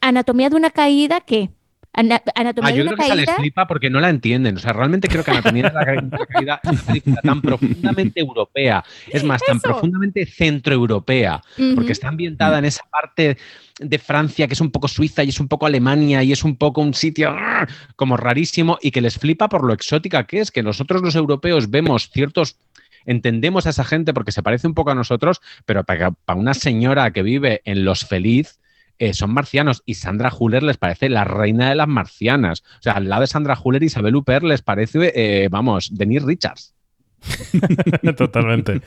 [0.02, 1.52] Anatomía de una caída, ¿qué?
[1.94, 4.56] Ana- Anatomía Ah, de yo una creo que se les flipa porque no la entienden.
[4.56, 8.84] O sea, realmente creo que Anatomía de la Caída es una película tan profundamente europea.
[9.10, 9.64] Es más, tan Eso.
[9.64, 11.42] profundamente centroeuropea.
[11.58, 11.92] Porque Ujú.
[11.92, 13.38] está ambientada en esa parte
[13.80, 16.56] de Francia que es un poco Suiza y es un poco Alemania y es un
[16.56, 17.68] poco un sitio ¡ah!
[17.96, 20.52] como rarísimo y que les flipa por lo exótica que es.
[20.52, 22.58] Que nosotros los europeos vemos ciertos
[23.06, 26.54] entendemos a esa gente porque se parece un poco a nosotros, pero para, para una
[26.54, 28.60] señora que vive en Los Feliz,
[29.02, 32.62] eh, son marcianos y Sandra Huller les parece la reina de las marcianas.
[32.62, 36.76] O sea, al lado de Sandra Huller, Isabel Huppert les parece, eh, vamos, Denise Richards.
[38.18, 38.82] Totalmente.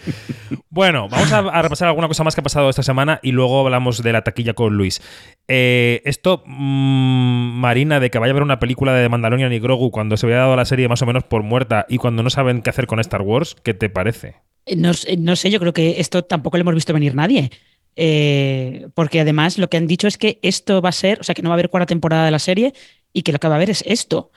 [0.70, 3.58] Bueno, vamos a, a repasar alguna cosa más que ha pasado esta semana y luego
[3.58, 5.02] hablamos de la taquilla con Luis.
[5.48, 9.90] Eh, esto, mm, Marina, de que vaya a haber una película de Mandalorian y Grogu
[9.90, 12.62] cuando se había dado la serie más o menos por muerta y cuando no saben
[12.62, 14.36] qué hacer con Star Wars, ¿qué te parece?
[14.76, 17.50] No, no sé, yo creo que esto tampoco lo hemos visto venir nadie.
[17.96, 21.34] Eh, porque además lo que han dicho es que esto va a ser, o sea,
[21.34, 22.72] que no va a haber cuarta temporada de la serie
[23.12, 24.30] y que lo que va a haber es esto.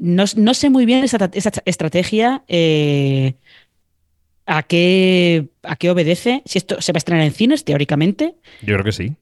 [0.00, 3.34] No, sé muy bien esa, tra- esa estrategia eh,
[4.46, 6.42] a qué, a qué obedece.
[6.46, 9.16] Si esto se va a estrenar en cines, teóricamente, Yo creo que sí.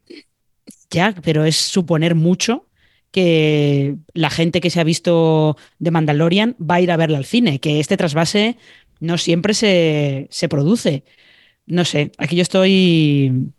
[0.91, 2.67] ya, pero es suponer mucho
[3.11, 7.25] que la gente que se ha visto de Mandalorian va a ir a verla al
[7.25, 8.57] cine, que este trasvase
[9.01, 11.05] no siempre se, se produce.
[11.69, 13.51] No sé, aquí yo estoy.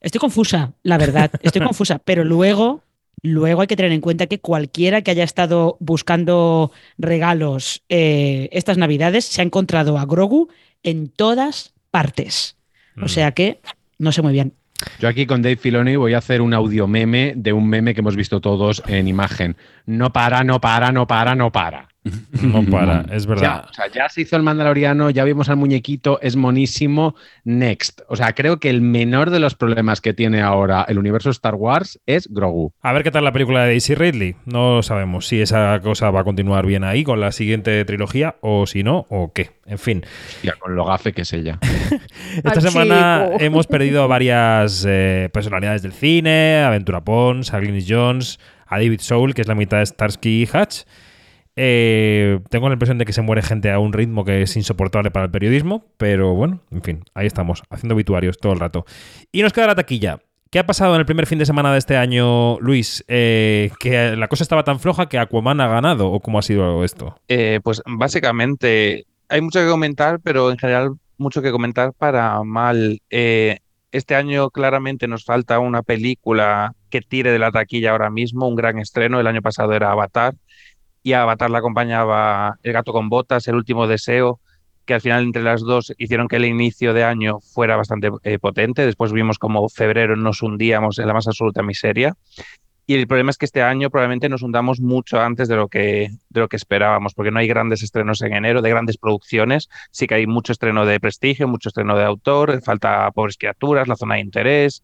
[0.00, 1.30] Estoy confusa, la verdad.
[1.42, 2.82] Estoy confusa, pero luego
[3.22, 8.76] Luego hay que tener en cuenta que cualquiera que haya estado buscando regalos eh, estas
[8.76, 10.48] navidades se ha encontrado a Grogu
[10.82, 12.56] en todas partes.
[12.98, 13.08] O Mm.
[13.08, 13.58] sea que
[13.98, 14.52] no sé muy bien.
[15.00, 18.00] Yo aquí con Dave Filoni voy a hacer un audio meme de un meme que
[18.00, 19.56] hemos visto todos en imagen.
[19.86, 21.88] No para, no para, no para, no para.
[22.42, 23.64] No para, es Ya, verdad.
[23.70, 27.14] o sea, ya se hizo el Mandaloriano, ya vimos al muñequito, es monísimo.
[27.44, 28.00] Next.
[28.08, 31.54] O sea, creo que el menor de los problemas que tiene ahora el universo Star
[31.54, 32.72] Wars es Grogu.
[32.82, 34.36] A ver qué tal la película de Daisy Ridley.
[34.44, 38.66] No sabemos si esa cosa va a continuar bien ahí con la siguiente trilogía o
[38.66, 39.50] si no, o qué.
[39.66, 40.04] En fin.
[40.36, 41.58] Hostia, con lo gafe que es ella.
[42.36, 43.44] Esta semana chico.
[43.44, 48.76] hemos perdido a varias eh, personalidades del cine, a Ventura Pons, a Glynis Jones, a
[48.78, 50.82] David Soul, que es la mitad de Starsky y Hatch.
[51.56, 55.10] Eh, tengo la impresión de que se muere gente a un ritmo que es insoportable
[55.10, 58.84] para el periodismo, pero bueno, en fin, ahí estamos, haciendo obituarios todo el rato.
[59.32, 60.20] Y nos queda la taquilla.
[60.50, 63.04] ¿Qué ha pasado en el primer fin de semana de este año, Luis?
[63.08, 66.84] Eh, que la cosa estaba tan floja que Aquaman ha ganado, ¿o cómo ha sido
[66.84, 67.18] esto?
[67.26, 73.00] Eh, pues básicamente hay mucho que comentar, pero en general mucho que comentar para mal.
[73.10, 78.54] Este año claramente nos falta una película que tire de la taquilla ahora mismo, un
[78.54, 79.18] gran estreno.
[79.18, 80.34] El año pasado era Avatar
[81.06, 84.40] y a Avatar la acompañaba El gato con botas, El último deseo,
[84.84, 88.40] que al final entre las dos hicieron que el inicio de año fuera bastante eh,
[88.40, 88.84] potente.
[88.84, 92.16] Después vimos como febrero nos hundíamos en la más absoluta miseria.
[92.88, 96.10] Y el problema es que este año probablemente nos hundamos mucho antes de lo que,
[96.28, 99.68] de lo que esperábamos, porque no hay grandes estrenos en enero, de grandes producciones.
[99.92, 103.94] Sí que hay mucho estreno de prestigio, mucho estreno de autor, falta Pobres Criaturas, La
[103.94, 104.82] Zona de Interés,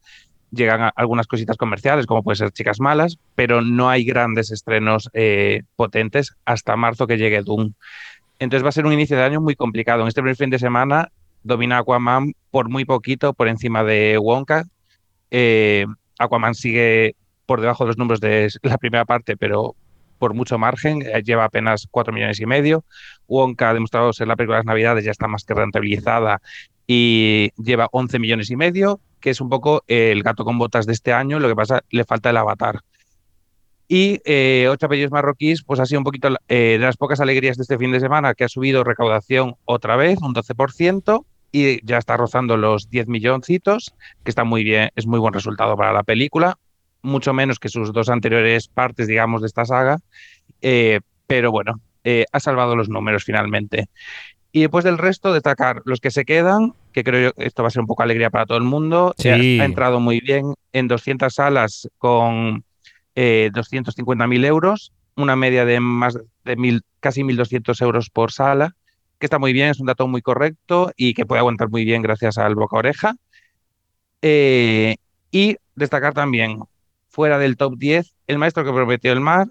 [0.53, 5.63] llegan algunas cositas comerciales, como puede ser Chicas Malas, pero no hay grandes estrenos eh,
[5.77, 7.73] potentes hasta marzo que llegue Doom.
[8.39, 10.03] Entonces va a ser un inicio de año muy complicado.
[10.03, 11.11] En este primer fin de semana
[11.43, 14.65] domina Aquaman por muy poquito por encima de Wonka.
[15.31, 15.87] Eh,
[16.19, 19.75] Aquaman sigue por debajo de los números de la primera parte, pero
[20.23, 22.85] por mucho margen, eh, lleva apenas 4 millones y medio.
[23.27, 26.41] Wonka ha demostrado ser la película de las Navidades, ya está más que rentabilizada
[26.87, 30.93] y lleva 11 millones y medio, que es un poco el gato con botas de
[30.93, 32.83] este año, lo que pasa, le falta el avatar.
[33.89, 37.57] Y eh, Ocho apellidos marroquíes, pues ha sido un poquito eh, de las pocas alegrías
[37.57, 41.99] de este fin de semana, que ha subido recaudación otra vez, un 12%, y ya
[41.99, 43.93] está rozando los 10 milloncitos,
[44.23, 46.59] que está muy bien, es muy buen resultado para la película,
[47.03, 49.99] mucho menos que sus dos anteriores partes, digamos, de esta saga,
[50.61, 53.89] eh, pero bueno, eh, ha salvado los números finalmente.
[54.53, 57.69] Y después del resto, destacar los que se quedan, que creo yo que esto va
[57.69, 59.15] a ser un poco alegría para todo el mundo.
[59.17, 59.29] Sí.
[59.29, 62.63] Eh, ha entrado muy bien en 200 salas con
[63.15, 68.77] eh, 250.000 euros, una media de más de mil, casi 1.200 euros por sala,
[69.19, 72.03] que está muy bien, es un dato muy correcto y que puede aguantar muy bien
[72.03, 73.15] gracias al boca oreja.
[74.21, 74.97] Eh,
[75.31, 76.61] y destacar también,
[77.13, 79.47] fuera del top 10, El maestro que prometió el mar,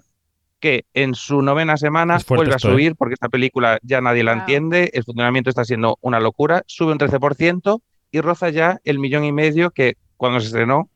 [0.60, 2.60] que en su novena semana vuelve a ¿eh?
[2.60, 4.40] subir porque esta película ya nadie la Wow.
[4.40, 9.24] entiende, el funcionamiento está siendo una locura, sube un 13% y roza ya el millón
[9.24, 10.88] y medio que cuando se estrenó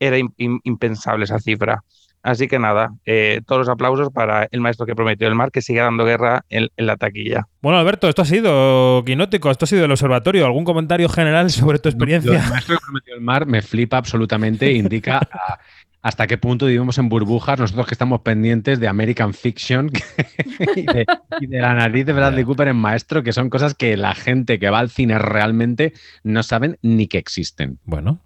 [0.00, 1.82] era im- im- impensable esa cifra.
[2.22, 5.62] Así que nada, eh, todos los aplausos para el maestro que prometió el mar, que
[5.62, 7.46] sigue dando guerra en, en la taquilla.
[7.62, 10.44] Bueno, Alberto, esto ha sido Quinótico, esto ha sido el observatorio.
[10.44, 12.32] ¿Algún comentario general sobre tu experiencia?
[12.32, 15.58] del maestro que prometió el mar me flipa absolutamente, indica a-
[16.06, 19.90] hasta qué punto vivimos en burbujas nosotros que estamos pendientes de American Fiction
[20.76, 21.04] y, de,
[21.40, 24.58] y de la nariz de Bradley Cooper en maestro, que son cosas que la gente
[24.60, 25.92] que va al cine realmente
[26.22, 27.78] no saben ni que existen.
[27.84, 28.20] Bueno,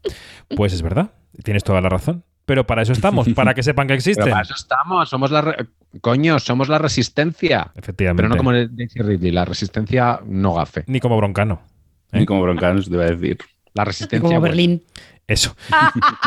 [0.57, 1.13] pues es verdad,
[1.43, 2.23] tienes toda la razón.
[2.45, 4.31] Pero para eso estamos, para que sepan que Pero existen.
[4.31, 5.67] para eso estamos, somos la re-
[6.01, 7.71] coño, somos la resistencia.
[7.77, 8.23] Efectivamente.
[8.23, 10.85] Pero no como Daisy Ridley, la resistencia no gafe.
[10.87, 11.63] Ni como broncano.
[12.13, 13.39] Ni como broncanos te iba a decir.
[13.73, 14.21] La resistencia.
[14.21, 14.51] como buena.
[14.51, 14.83] Berlín.
[15.31, 15.55] Eso.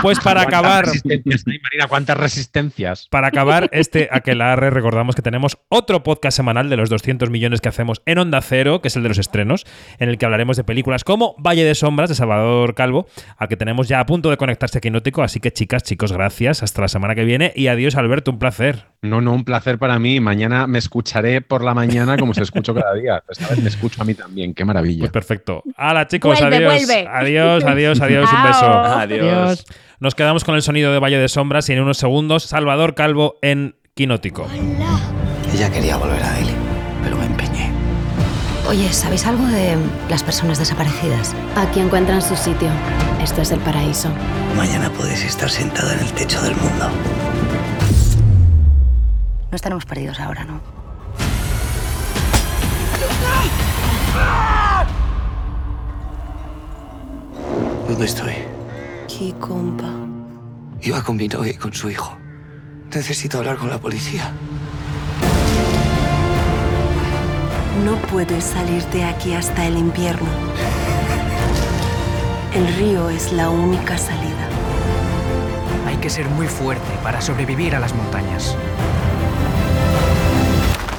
[0.02, 1.88] Pues para ¿Cuántas acabar, resistencias hay, Marina?
[1.88, 3.08] ¿Cuántas resistencias?
[3.10, 7.68] para acabar este Aquelarre, recordamos que tenemos otro podcast semanal de los 200 millones que
[7.68, 9.66] hacemos en Onda Cero, que es el de los estrenos,
[10.00, 13.58] en el que hablaremos de películas como Valle de Sombras de Salvador Calvo, al que
[13.58, 15.22] tenemos ya a punto de conectarse aquí Quinótico.
[15.22, 16.64] Así que chicas, chicos, gracias.
[16.64, 18.86] Hasta la semana que viene y adiós, Alberto, un placer.
[19.02, 20.22] No, no, un placer para mí.
[20.22, 23.22] Mañana me escucharé por la mañana como se escucho cada día.
[23.28, 24.54] Esta vez me escucho a mí también.
[24.54, 25.00] Qué maravilla.
[25.02, 25.62] Pues perfecto.
[25.76, 26.86] Hala, chicos, Vuelve, adiós.
[26.86, 27.08] vuelve.
[27.10, 28.30] Adiós, adiós, adiós.
[28.32, 28.93] Un beso.
[29.02, 29.66] Adiós.
[30.00, 33.38] Nos quedamos con el sonido de Valle de Sombras y en unos segundos Salvador Calvo
[33.42, 34.48] en Quinótico.
[35.54, 36.54] Ella quería volver a Delhi,
[37.04, 37.72] pero me empeñé.
[38.68, 39.78] Oye, ¿sabéis algo de
[40.10, 41.36] las personas desaparecidas?
[41.56, 42.70] Aquí encuentran su sitio.
[43.22, 44.10] Esto es el paraíso.
[44.58, 46.90] Mañana puedes estar sentada en el techo del mundo.
[49.52, 50.62] No estaremos perdidos ahora, ¿no?
[57.88, 58.34] ¿Dónde estoy?
[59.14, 59.92] Aquí, compa.
[60.82, 62.18] Iba con mi novia y con su hijo.
[62.92, 64.32] Necesito hablar con la policía.
[67.86, 70.28] No puedes salir de aquí hasta el invierno.
[72.56, 74.50] El río es la única salida.
[75.86, 78.58] Hay que ser muy fuerte para sobrevivir a las montañas.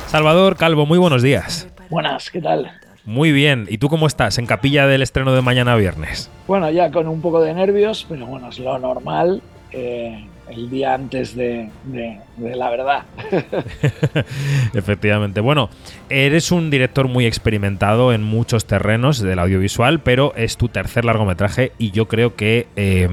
[0.06, 1.66] Salvador Calvo, muy buenos días.
[1.90, 2.80] Buenas, ¿qué tal?
[3.04, 3.66] Muy bien.
[3.68, 6.30] ¿Y tú cómo estás en capilla del estreno de mañana viernes?
[6.46, 9.42] Bueno, ya con un poco de nervios, pero bueno, es lo normal.
[9.72, 13.02] Eh, el día antes de, de, de la verdad.
[14.74, 15.40] Efectivamente.
[15.40, 15.70] Bueno,
[16.08, 21.72] eres un director muy experimentado en muchos terrenos del audiovisual, pero es tu tercer largometraje
[21.78, 22.68] y yo creo que...
[22.76, 23.08] Eh,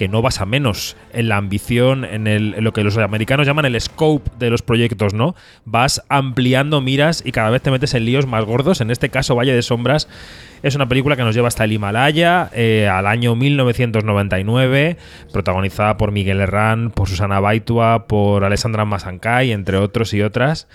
[0.00, 3.78] que no vas a menos en la ambición, en, lo que los americanos llaman el
[3.78, 5.34] scope de los proyectos, ¿no?
[5.66, 8.80] Vas ampliando miras y cada vez te metes en líos más gordos.
[8.80, 10.08] En este caso, Valle de Sombras
[10.62, 14.96] es una película que nos lleva hasta el Himalaya, eh, al año 1999,
[15.34, 20.66] protagonizada por Miguel Herrán, por Susana Baitua, por Alessandra Masancay, entre otros y otras.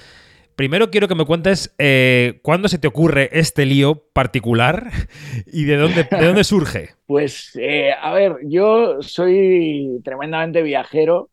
[0.56, 4.89] Primero quiero que me cuentes eh, cuándo se te ocurre este lío particular
[5.47, 6.89] y de dónde, de dónde surge.
[7.08, 11.30] Pues, eh, a ver, yo soy tremendamente viajero.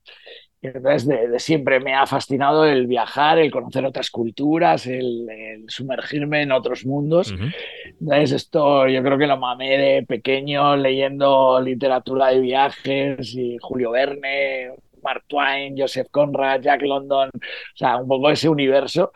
[0.61, 5.64] Entonces, de, de, siempre me ha fascinado el viajar, el conocer otras culturas, el, el
[5.68, 7.33] sumergirme en otros mundos.
[7.33, 7.55] Uh -huh.
[8.01, 13.93] Entonces, esto yo creo que lo mamé de pequeño leyendo literatura de viajes y Julio
[13.93, 19.12] Verne, Mark Twain, Joseph Conrad, Jack London, o sea, un poco ese universo.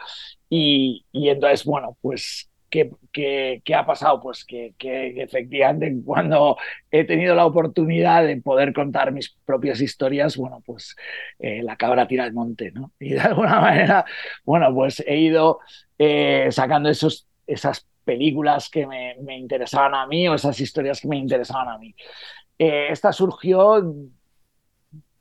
[0.49, 4.21] Y, y entonces, bueno, pues, ¿qué, qué, qué ha pasado?
[4.21, 6.57] Pues que, que, efectivamente cuando
[6.91, 10.97] he tenido la oportunidad de poder contar mis propias historias, bueno, pues
[11.39, 12.93] eh, la cabra tira al monte, ¿no?
[13.01, 14.05] Y de alguna manera,
[14.45, 15.61] bueno, pues he ido
[15.99, 21.17] eh, sacando esos, esas películas que me, interesaban a mí o esas historias que me
[21.17, 21.95] interesaban a mí.
[22.59, 23.83] Eh, esta surgió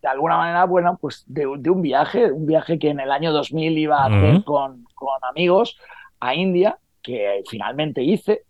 [0.06, 3.32] de alguna manera, bueno, pues de, de, un viaje, un viaje que en el año
[3.32, 4.44] 2000 iba a hacer uh -huh.
[4.44, 5.80] con, con, amigos
[6.20, 8.44] a India, que finalmente hice,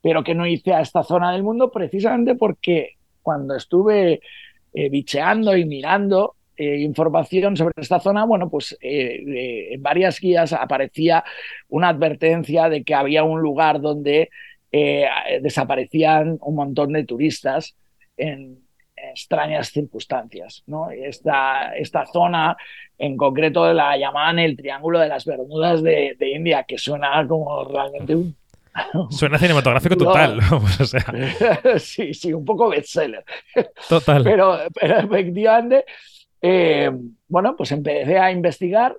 [0.00, 4.20] pero que no hice a esta zona del mundo precisamente porque cuando estuve
[4.72, 10.52] eh, bicheando y mirando eh, información sobre esta zona, bueno, pues eh, en varias guías
[10.52, 11.24] aparecía
[11.68, 14.30] una advertencia de que había un lugar donde
[15.42, 17.74] desaparecían un montón de turistas
[18.16, 18.60] en,
[19.10, 20.62] extrañas circunstancias.
[20.66, 20.90] ¿no?
[20.90, 22.56] Esta, esta zona
[22.98, 27.64] en concreto la llamaban el Triángulo de las Bermudas de, de India, que suena como
[27.64, 28.36] realmente un...
[29.10, 30.38] Suena cinematográfico total.
[30.50, 30.56] No.
[30.58, 31.04] o sea.
[31.78, 33.24] sí, sí, un poco bestseller.
[33.88, 34.22] Total.
[34.22, 35.84] Pero, pero efectivamente,
[36.40, 36.90] eh,
[37.28, 38.96] bueno, pues empecé a investigar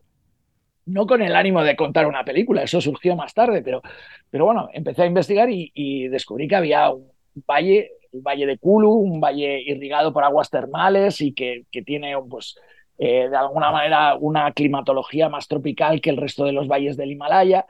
[0.85, 3.81] no con el ánimo de contar una película, eso surgió más tarde, pero,
[4.29, 7.11] pero bueno, empecé a investigar y, y descubrí que había un
[7.47, 12.15] valle el valle de Kulu, un valle irrigado por aguas termales y que, que tiene,
[12.29, 12.55] pues,
[12.97, 17.11] eh, de alguna manera, una climatología más tropical que el resto de los valles del
[17.11, 17.65] Himalaya.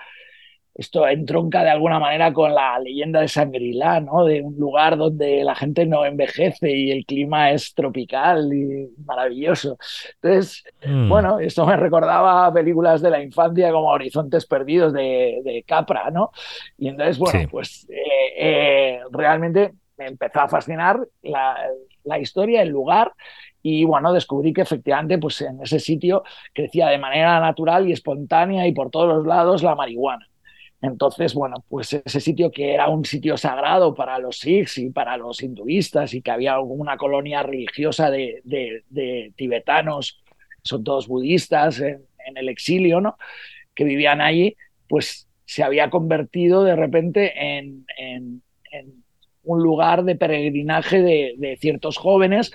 [0.74, 4.24] Esto entronca de alguna manera con la leyenda de Shangri-La, ¿no?
[4.24, 9.78] De un lugar donde la gente no envejece y el clima es tropical y maravilloso.
[10.22, 11.10] Entonces, mm.
[11.10, 16.32] bueno, esto me recordaba películas de la infancia como Horizontes Perdidos de, de Capra, ¿no?
[16.78, 17.48] Y entonces, bueno, sí.
[17.48, 19.74] pues eh, eh, realmente
[20.08, 23.14] empezó a fascinar la, historia, el lugar,
[23.62, 26.24] y bueno, descubrí que efectivamente pues en ese sitio
[26.54, 30.28] crecía de manera natural y espontánea y por todos los lados la marihuana.
[30.82, 35.16] Entonces, bueno, pues ese sitio que era un sitio sagrado para los sikhs y para
[35.16, 38.84] los hinduistas y que había una colonia religiosa de,
[39.36, 40.24] tibetanos,
[40.64, 43.18] son todos budistas en, el exilio, ¿no?
[43.76, 44.56] Que vivían allí,
[44.88, 48.41] pues se había convertido de repente en, en,
[48.72, 49.01] en
[49.44, 52.52] un lugar de peregrinaje de, de ciertos jóvenes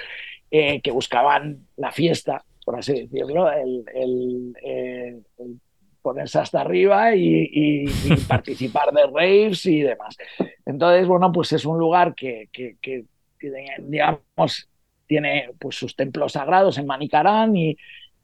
[0.51, 5.61] eh, que buscaban la fiesta, por así decirlo, el, el, eh, el
[6.03, 10.17] ponerse hasta arriba y, y, y participar de raves y demás.
[10.65, 13.05] Entonces, bueno, pues es un lugar que, que, que,
[13.39, 14.69] que digamos,
[15.07, 17.77] tiene pues, sus templos sagrados en Manicarán y,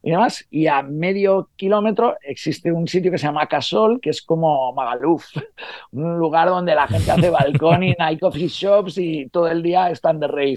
[0.02, 0.46] y demás.
[0.50, 5.26] Y a medio kilómetro existe un sitio que se llama Casol, que es como Magaluf,
[5.92, 9.90] un lugar donde la gente hace balcón y hay coffee shops y todo el día
[9.90, 10.56] están de rave.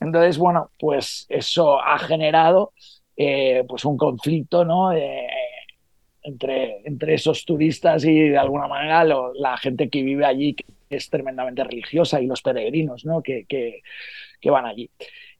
[0.00, 2.72] Entonces, bueno, pues eso ha generado
[3.16, 4.92] eh, pues un conflicto, ¿no?
[4.92, 5.28] Eh,
[6.22, 10.64] entre, entre esos turistas y de alguna manera lo, la gente que vive allí, que
[10.88, 13.22] es tremendamente religiosa, y los peregrinos, ¿no?
[13.22, 13.82] Que, que,
[14.40, 14.90] que van allí.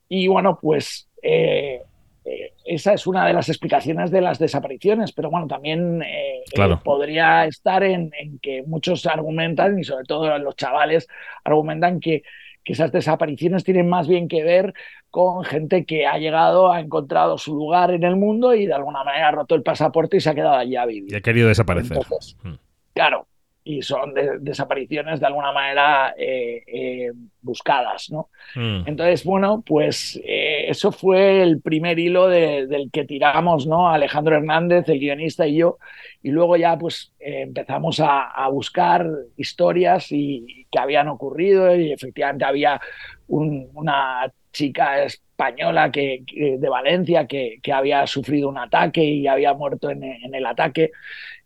[0.07, 1.81] Y bueno, pues eh,
[2.25, 6.75] eh, esa es una de las explicaciones de las desapariciones, pero bueno, también eh, claro.
[6.75, 11.07] eh, podría estar en, en, que muchos argumentan, y sobre todo los chavales
[11.43, 12.23] argumentan que,
[12.63, 14.73] que esas desapariciones tienen más bien que ver
[15.09, 19.03] con gente que ha llegado, ha encontrado su lugar en el mundo y de alguna
[19.03, 21.11] manera ha roto el pasaporte y se ha quedado allí a vivir.
[21.11, 21.97] Y ha querido desaparecer.
[21.97, 22.53] Entonces, Mm.
[22.93, 23.25] Claro,
[23.63, 28.29] y son de- desapariciones de alguna manera eh, eh, buscadas, ¿no?
[28.55, 28.83] Mm.
[28.87, 33.89] Entonces, bueno, pues eh, eso fue el primer hilo de- del que tiramos, ¿no?
[33.89, 35.77] Alejandro Hernández, el guionista y yo,
[36.23, 39.07] y luego ya pues eh, empezamos a, a buscar
[39.37, 42.79] historias y, que habían ocurrido y efectivamente había
[43.27, 49.27] un- una chica española que, que- de Valencia que, que había sufrido un ataque y
[49.27, 50.91] había muerto en, en el ataque.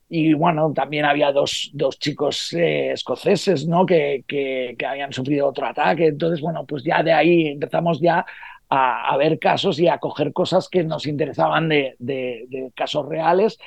[0.07, 3.85] Y bueno, también había dos, dos chicos eh, escoceses, ¿no?
[3.85, 6.07] Que, que, que habían sufrido otro ataque.
[6.07, 8.23] Entonces, bueno, pues ya de ahí empezamos ya
[8.69, 13.07] a, a ver casos y a coger cosas que nos interesaban de, de- de casos
[13.09, 13.57] reales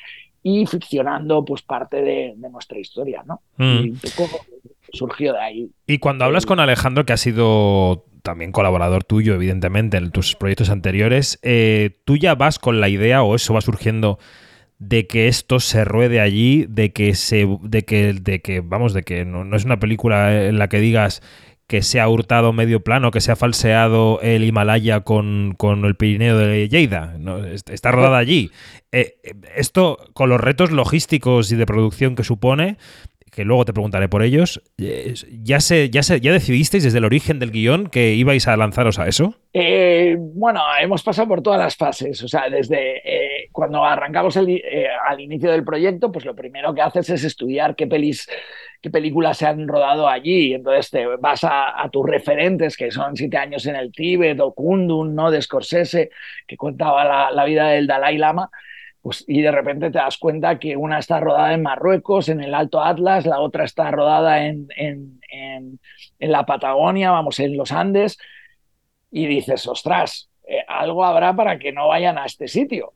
[0.43, 3.41] y ficcionando pues parte de, de nuestra historia, ¿no?
[3.57, 3.84] Mm.
[3.86, 4.39] Y un poco
[4.93, 5.70] surgió de ahí.
[5.86, 10.70] Y cuando hablas con Alejandro, que ha sido también colaborador tuyo, evidentemente, en tus proyectos
[10.70, 14.18] anteriores, eh, ¿tú ya vas con la idea o eso va surgiendo
[14.79, 19.03] de que esto se ruede allí, de que se, de que, de que, vamos, de
[19.03, 21.22] que no, no es una película en la que digas
[21.69, 25.97] que se ha hurtado medio plano, que se ha falseado el Himalaya con, con el
[25.97, 27.14] Pirineo de Lleida.
[27.19, 28.51] No, está rodada allí.
[28.91, 32.79] Eh, eh, esto, con los retos logísticos y de producción que supone,
[33.31, 35.12] que luego te preguntaré por ellos, eh,
[35.43, 38.99] ¿ya, se, ya, se, ¿ya decidisteis desde el origen del guion que ibais a lanzaros
[38.99, 39.35] a eso?
[39.53, 42.23] Eh, bueno, hemos pasado por todas las fases.
[42.23, 44.62] O sea, desde cuando arrancamos el,
[45.07, 48.27] al inicio del proyecto, pues lo primero que haces es estudiar qué pelis,
[48.81, 50.55] qué películas se han rodado allí.
[50.55, 54.53] Entonces te vas a, a tus referentes, que son Siete años en el Tíbet o
[54.55, 55.31] Kundun, ¿no?
[55.31, 56.11] De Scorsese,
[56.47, 58.51] que contaba la, la vida del Dalai Lama.
[59.01, 62.55] Pues, y de repente te das cuenta que una está rodada en Marruecos, en el
[62.55, 65.81] Alto Atlas, la otra está rodada en, en, en,
[66.18, 68.18] en la Patagonia, vamos, en los Andes
[69.11, 72.95] y dices, ostras, eh, algo habrá para que no vayan a este sitio.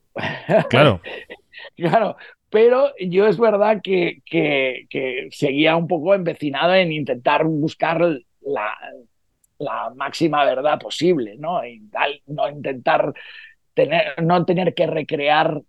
[0.68, 1.00] Claro.
[1.76, 2.16] claro,
[2.52, 7.98] pero yo es verdad que, que, seguía un poco empecinado en intentar buscar
[8.42, 8.74] la,
[9.94, 11.64] máxima verdad posible, ¿no?
[11.64, 13.14] Y tal, no intentar
[13.72, 15.62] tener, no tener que recrear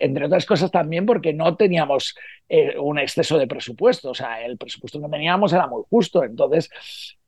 [0.00, 2.16] entre otras cosas también porque no teníamos
[2.48, 6.68] eh, un exceso de presupuesto, o sea, el presupuesto que teníamos era muy justo, entonces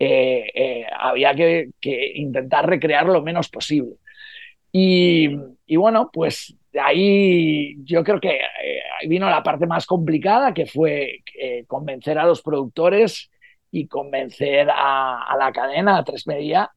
[0.01, 1.71] eh, eh, había que,
[2.15, 3.95] intentar recrear lo menos posible.
[4.73, 8.31] Y bueno, pues de ahí yo creo que
[9.01, 13.31] ahí vino la parte más complicada, que fue eh, convencer a los productores
[13.71, 16.69] y convencer a, a la cadena, a Tres Media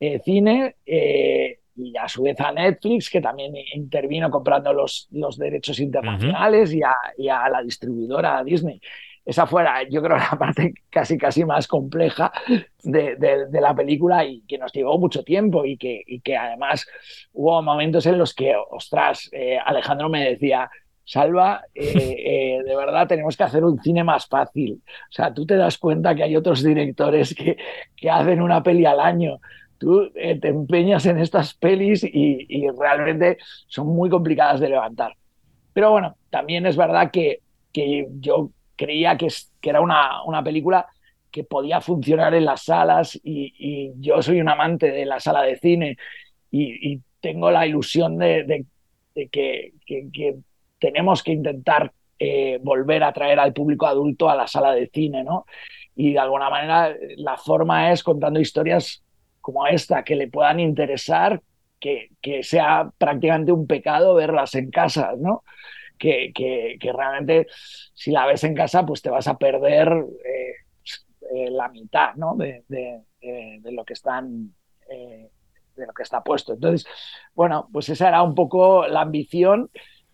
[0.00, 5.78] eh, Cine, y a su vez a Netflix, que también intervino comprando los, los derechos
[5.78, 6.78] internacionales, uh -huh.
[6.78, 8.80] y, a, y, a, la distribuidora a Disney.
[9.26, 12.32] Esa fue, la, yo creo, la parte casi, casi más compleja
[12.84, 16.36] de, de, de, la película y que nos llevó mucho tiempo y que, y que
[16.36, 16.86] además
[17.32, 20.70] hubo momentos en los que, ostras, eh, Alejandro me decía,
[21.04, 21.82] Salva, eh,
[22.58, 24.80] eh, de verdad tenemos que hacer un cine más fácil.
[25.10, 27.56] O sea, tú te das cuenta que hay otros directores que,
[27.96, 29.40] que hacen una peli al año
[29.78, 35.12] tú te empeñas en estas pelis y, y, realmente son muy complicadas de levantar.
[35.74, 37.40] Pero bueno, también es verdad que,
[37.74, 39.28] que yo creía que,
[39.60, 40.86] que era una, una, película
[41.30, 45.56] que podía funcionar en las salas y, yo soy un amante de la sala de
[45.56, 45.96] cine
[46.50, 48.44] y, tengo la ilusión de,
[49.14, 50.36] de, que, que,
[50.78, 55.24] tenemos que intentar eh, volver a traer al público adulto a la sala de cine,
[55.24, 55.44] ¿no?
[55.96, 59.02] Y de alguna manera la forma es contando historias
[59.40, 61.40] como esta, que le puedan interesar,
[61.80, 65.42] que, que sea prácticamente un pecado verlas en casa, ¿no?
[65.98, 67.46] Que, que, que, realmente
[67.94, 69.88] si la ves en casa, pues te vas a perder
[70.24, 70.52] eh,
[71.34, 72.36] eh, la mitad, ¿no?
[72.36, 74.54] De, de, lo que están,
[74.90, 75.30] eh,
[75.74, 76.52] de lo que está puesto.
[76.52, 76.86] Entonces,
[77.34, 79.70] bueno, pues esa era un poco la ambición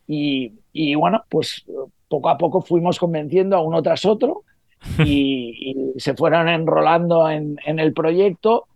[0.06, 1.64] y, y bueno, pues
[2.08, 4.44] poco a poco fuimos convenciendo a uno tras otro
[4.98, 8.68] y, y se fueron enrolando en, en el proyecto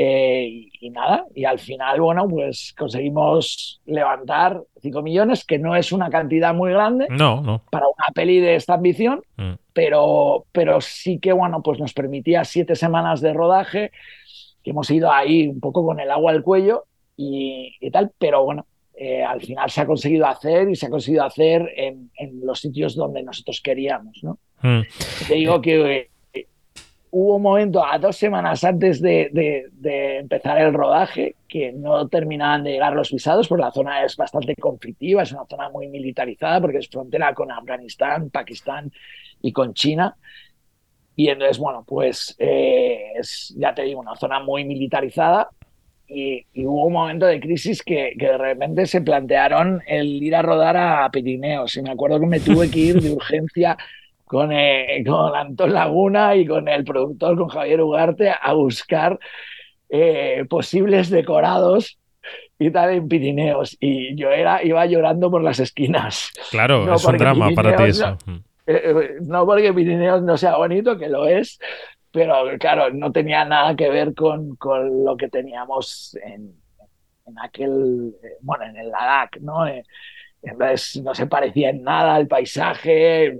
[0.00, 5.74] eh, y, y, nada, y al final, bueno, pues conseguimos levantar 5 millones, que no
[5.74, 7.64] es una cantidad muy grande no, no.
[7.68, 9.54] para una peli de esta ambición, mm.
[9.72, 13.90] pero, pero sí que, bueno, pues nos permitía siete semanas de rodaje,
[14.62, 16.84] que hemos ido ahí un poco con el agua al cuello
[17.16, 20.90] y, y tal, pero bueno, eh, al final se ha conseguido hacer y se ha
[20.90, 24.38] conseguido hacer en, en los sitios donde nosotros queríamos, ¿no?
[24.62, 24.82] Mm.
[25.26, 26.08] Te digo que
[27.10, 32.08] hubo un momento a dos semanas antes de, de, de, empezar el rodaje que no
[32.08, 35.88] terminaban de llegar los visados, porque la zona es bastante conflictiva, es una zona muy
[35.88, 38.92] militarizada porque es frontera con Afganistán, Pakistán
[39.40, 40.16] y con China.
[41.16, 45.50] Y entonces, bueno, pues eh, es, ya te digo, una zona muy militarizada
[46.06, 50.36] y, y hubo un momento de crisis que, que, de repente se plantearon el ir
[50.36, 51.76] a rodar a Pirineos.
[51.76, 53.76] Y me acuerdo que me tuve que ir de urgencia
[54.28, 59.18] con, eh, con Antón Laguna y con el productor, con Javier Ugarte, a buscar
[59.88, 61.98] eh, posibles decorados
[62.58, 63.76] y tal en Pirineos.
[63.80, 66.30] Y yo era, iba llorando por las esquinas.
[66.50, 68.18] Claro, no es un drama para ti eso.
[68.26, 71.58] No, eh, no porque Pirineos no sea bonito, que lo es,
[72.12, 76.54] pero claro, no tenía nada que ver con, con lo que teníamos en,
[77.26, 79.66] en, aquel, bueno, en el Ladakh, ¿no?
[80.42, 83.38] Entonces no se parecía en nada al paisaje,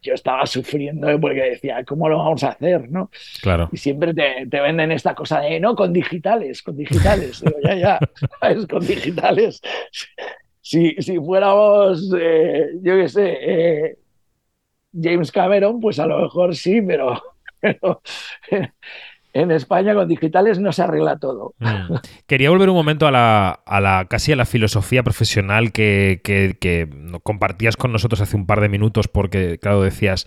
[0.00, 2.90] yo estaba sufriendo porque decía, ¿cómo lo vamos a hacer?
[2.90, 3.10] ¿no?
[3.42, 3.68] Claro.
[3.72, 7.40] Y siempre te, te venden esta cosa de, no, con digitales, con digitales.
[7.40, 7.98] Digo, ya, ya,
[8.48, 9.60] es con digitales.
[10.60, 13.98] Si, si fuéramos, eh, yo qué sé, eh,
[14.92, 17.20] James Cameron, pues a lo mejor sí, pero,
[17.60, 18.02] pero
[19.32, 21.54] en España con digitales no se arregla todo.
[21.58, 21.94] Mm.
[22.26, 26.56] Quería volver un momento a la, a la casi a la filosofía profesional que, que,
[26.60, 26.88] que,
[27.22, 30.26] compartías con nosotros hace un par de minutos, porque, claro, decías.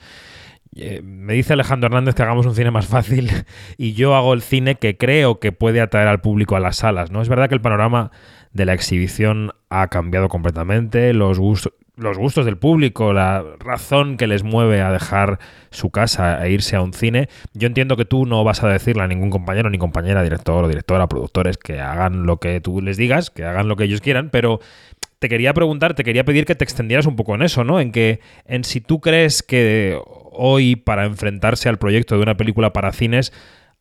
[0.76, 3.30] Eh, me dice Alejandro Hernández que hagamos un cine más fácil
[3.78, 7.12] y yo hago el cine que creo que puede atraer al público a las salas.
[7.12, 7.22] ¿no?
[7.22, 8.10] Es verdad que el panorama
[8.54, 14.28] de la exhibición ha cambiado completamente, los gustos, los gustos del público, la razón que
[14.28, 15.40] les mueve a dejar
[15.70, 17.30] su casa e irse a un cine.
[17.54, 20.68] Yo entiendo que tú no vas a decirle a ningún compañero ni compañera, director o
[20.68, 24.30] directora, productores, que hagan lo que tú les digas, que hagan lo que ellos quieran,
[24.32, 24.60] pero
[25.20, 27.80] te quería preguntar, te quería pedir que te extendieras un poco en eso, ¿no?
[27.80, 29.98] En que, en si tú crees que
[30.32, 33.32] hoy, para enfrentarse al proyecto de una película para cines,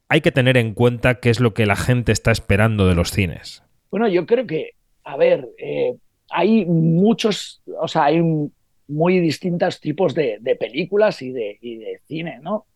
[0.09, 3.11] hay que tener en cuenta qué es lo que la gente está esperando de los
[3.11, 3.63] cines.
[3.91, 5.95] Bueno, yo creo que, a ver, eh,
[6.33, 8.23] hay muchos, o sea, hay
[8.89, 12.67] muy distintos tipos de, películas y de, cine, ¿no?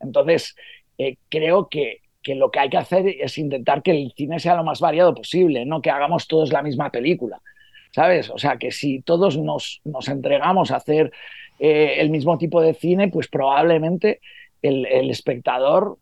[0.00, 0.54] Entonces,
[0.98, 4.56] eh, creo que, que, lo que hay que hacer es intentar que el cine sea
[4.56, 7.40] lo más variado posible, no que hagamos todos la misma película,
[7.92, 8.30] ¿sabes?
[8.30, 11.12] O sea, que si todos nos, nos entregamos a hacer
[11.58, 14.20] eh, el mismo tipo de cine, pues probablemente
[14.62, 15.98] el, espectador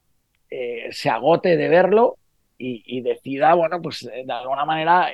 [0.50, 2.16] eh, se agote de verlo
[2.60, 5.12] y, decida, bueno, pues de alguna manera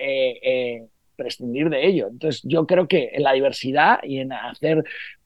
[1.16, 2.08] prescindir de ello.
[2.08, 4.84] Entonces, yo creo que en la diversidad y en hacer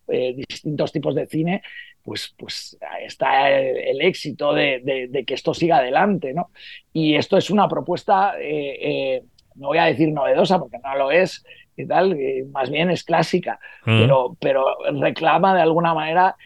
[0.09, 1.63] eh, distintos tipos de cine,
[2.03, 6.51] pues, pues está el, el éxito de, de, de, que esto siga adelante, ¿no?
[6.93, 9.23] Y esto es una propuesta, eh, eh,
[9.57, 11.45] no voy a decir novedosa porque no lo es,
[11.77, 12.17] y tal,
[12.51, 14.01] más bien es clásica, mm.
[14.01, 14.65] pero, pero
[15.01, 16.37] reclama de alguna manera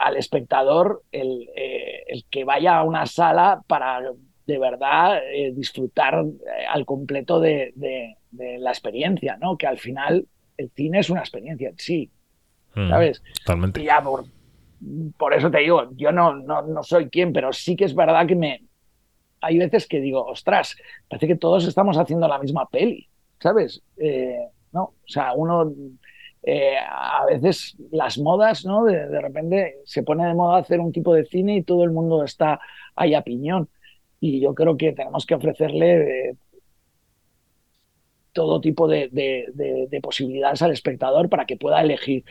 [0.00, 4.00] al espectador el, el que vaya a una sala para
[4.46, 9.56] de verdad eh, disfrutar eh, al completo de, de, de, la experiencia, ¿no?
[9.56, 10.26] Que al final
[10.56, 12.10] el cine es una experiencia en sí,
[12.74, 13.20] ¿sabes?
[13.20, 13.82] Mm, totalmente.
[13.82, 14.24] Y ya por,
[15.16, 18.26] por, eso te digo, yo no, no, no soy quien, pero sí que es verdad
[18.26, 18.62] que me...
[19.40, 20.76] Hay veces que digo, ostras,
[21.08, 23.08] parece que todos estamos haciendo la misma peli,
[23.40, 23.82] ¿sabes?
[23.96, 25.72] Eh, no, o sea, uno...
[26.44, 28.84] Eh, a veces las modas, ¿no?
[28.84, 31.92] De, de repente se pone de moda hacer un tipo de cine y todo el
[31.92, 32.58] mundo está
[32.96, 33.68] ahí a piñón
[34.22, 36.36] y yo creo que tenemos que ofrecerle eh,
[38.32, 42.24] todo tipo de, de, de, de, posibilidades al espectador para que pueda elegir.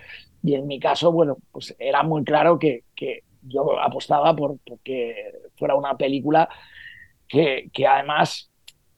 [0.44, 5.32] Y en mi caso, bueno, pues era muy claro que, que yo apostaba por que
[5.56, 6.50] fuera una película
[7.28, 8.52] que, que, además,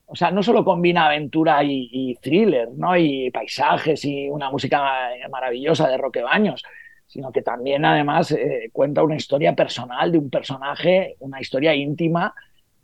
[0.06, 2.98] o sea, no solo combina aventura y, y, thriller, ¿no?
[2.98, 6.64] Y paisajes y una música maravillosa de Roque Baños,
[7.08, 12.34] sino que también además eh, cuenta una historia personal de un personaje, una historia íntima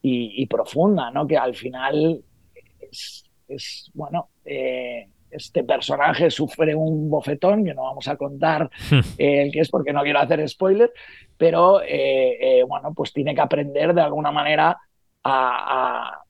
[0.02, 1.26] y, y, profunda, ¿no?
[1.26, 2.22] Que al final
[2.80, 8.70] es, es bueno, eh, este personaje sufre un bofetón, que no vamos a contar
[9.18, 10.92] eh, el que es porque no quiero hacer spoiler,
[11.38, 14.78] pero eh, bueno, pues tiene que aprender de alguna manera
[15.24, 16.24] a, a,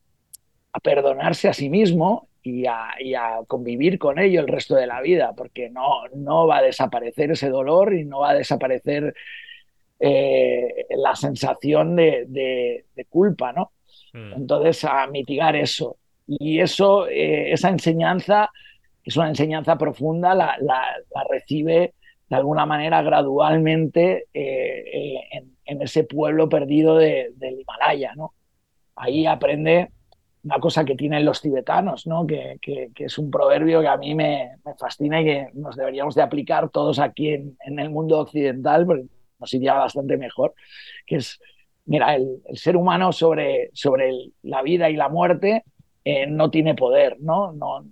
[0.72, 4.88] a perdonarse a sí mismo y a, y a, convivir con ello el resto de
[4.88, 9.14] la vida, porque no, no va a desaparecer ese dolor y no va a desaparecer
[10.00, 13.72] eh, la sensación de, de, de culpa, ¿no?
[14.14, 14.34] Mm.
[14.34, 15.98] Entonces, a mitigar eso.
[16.32, 18.52] Y eso, eh, esa enseñanza,
[19.04, 21.96] es una enseñanza profunda, la, la, la recibe
[22.30, 28.36] de alguna manera gradualmente eh, en, en, ese pueblo perdido de, del Himalaya, ¿no?
[28.96, 29.92] Ahí aprende
[30.44, 32.28] una cosa que tienen los tibetanos, ¿no?
[32.28, 35.76] que, que, que, es un proverbio que a mí me, me, fascina y que nos
[35.76, 39.06] deberíamos de aplicar todos aquí en, en el mundo occidental, porque
[39.40, 40.54] nos iría bastante mejor,
[41.06, 41.40] que es,
[41.86, 45.64] mira, el, el ser humano sobre, sobre el, la vida y la muerte
[46.04, 47.52] eh, no tiene poder, ¿no?
[47.52, 47.86] no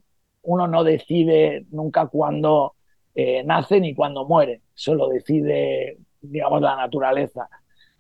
[0.44, 2.76] uno no decide nunca cuándo
[3.14, 7.50] eh, nace ni cuándo muere, solo decide digamos, la naturaleza.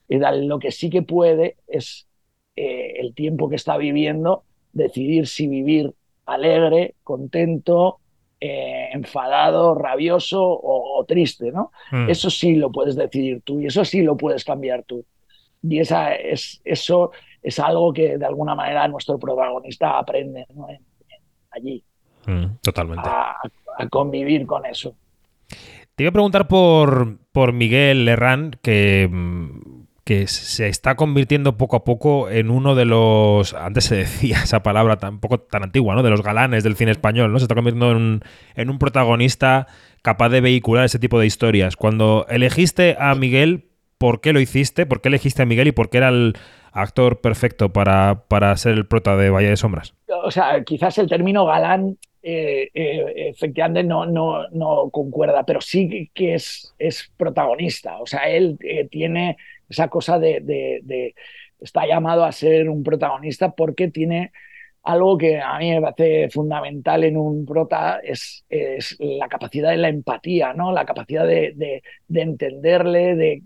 [0.07, 2.07] Y lo que sí que puede es
[2.55, 4.43] eh, el tiempo que está viviendo,
[4.73, 5.93] decidir si vivir
[6.25, 7.99] alegre, contento,
[8.39, 11.71] eh, enfadado, rabioso o, o triste, ¿no?
[11.91, 12.09] Mm.
[12.09, 15.05] Eso sí lo puedes decidir tú y eso sí lo puedes cambiar tú.
[15.63, 17.11] Y esa es, eso
[17.43, 20.69] es algo que de alguna manera nuestro protagonista aprende ¿no?
[20.69, 21.21] En- en-
[21.51, 21.83] allí,
[22.25, 23.07] Mm, totalmente.
[23.07, 23.35] a,
[23.77, 24.93] a convivir con eso.
[25.95, 31.75] Te iba a preguntar por, por Miguel Herrán, que, mm, que se está convirtiendo poco
[31.77, 33.53] a poco en uno de los.
[33.53, 36.03] Antes se decía esa palabra tampoco tan antigua, ¿no?
[36.03, 37.39] De los galanes del cine español, ¿no?
[37.39, 38.21] Se está convirtiendo en un,
[38.55, 39.67] en un protagonista
[40.01, 41.75] capaz de vehicular ese tipo de historias.
[41.75, 44.85] Cuando elegiste a Miguel, ¿por qué lo hiciste?
[44.85, 46.35] ¿Por qué elegiste a Miguel y por qué era el
[46.81, 49.93] actor perfecto para, para ser el prota de Valle de Sombras?
[50.23, 56.09] o sea, quizás el término galán eh, eh, efectivamente no, no, no concuerda, pero sí
[56.13, 57.99] que es, es protagonista.
[57.99, 59.37] O sea, él eh, tiene
[59.69, 61.15] esa cosa de, de-
[61.59, 64.31] está llamado a ser un protagonista porque tiene
[64.83, 69.77] algo que a mí me parece fundamental en un prota, es, es la capacidad de
[69.77, 70.71] la empatía, ¿no?
[70.71, 71.53] La capacidad de-
[72.07, 73.43] de entenderle, de,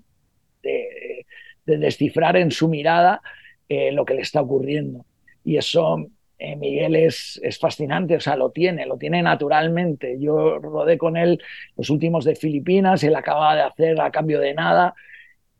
[1.65, 3.21] de- de descifrar en su mirada
[3.69, 5.05] eh, lo que le está ocurriendo.
[5.43, 6.05] Y eso
[6.37, 10.17] eh, Miguel es, es fascinante, o sea, lo tiene, lo tiene naturalmente.
[10.19, 11.39] Yo rodé con él
[11.77, 14.93] los últimos de Filipinas, él acaba de hacer a cambio de nada.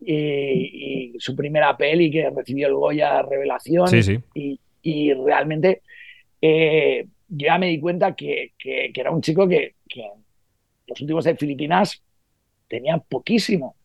[0.04, 4.20] Y, y su primera peli que recibió el Goya Revelación Sí, sí.
[4.34, 5.84] y, y realmente
[6.42, 10.04] eh, yo ya me di cuenta que, que- que era un chico que, que
[10.88, 12.02] los últimos de Filipinas
[12.68, 13.76] tenía poquísimo,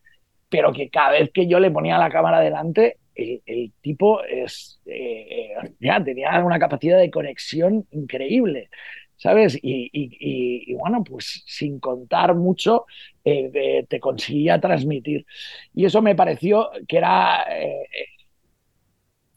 [0.49, 4.81] pero que cada vez que yo le ponía la cámara delante, el, el tipo es,
[4.87, 8.71] eh, eh, ya, tenía una capacidad de conexión increíble,
[9.17, 9.59] ¿sabes?
[9.63, 12.87] Y, y- y- y bueno, pues sin contar mucho,
[13.25, 15.27] eh, eh, te conseguía transmitir.
[15.75, 17.87] Y eso me pareció que era eh,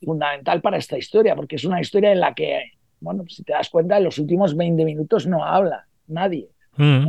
[0.02, 3.70] fundamental para esta historia, porque es una historia en la que, bueno, si te das
[3.70, 7.08] cuenta, en los últimos 20 minutos no habla nadie Mm.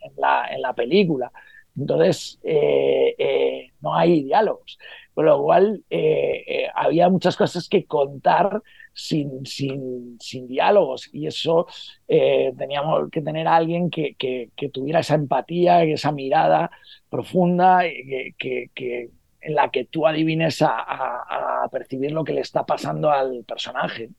[0.00, 1.32] en la, en la película.
[1.76, 4.78] Entonces, eh, eh, no hay diálogos.
[5.14, 8.62] Con lo cual, eh, había muchas cosas que contar
[8.92, 10.18] sin, sin,
[10.48, 11.08] diálogos.
[11.12, 11.66] Y eso
[12.06, 16.70] teníamos que tener a alguien que, que- tuviera esa empatía, esa mirada
[17.08, 17.82] profunda,
[18.38, 18.70] que,
[19.40, 24.10] en la que tú adivines a percibir lo que le está pasando al personaje.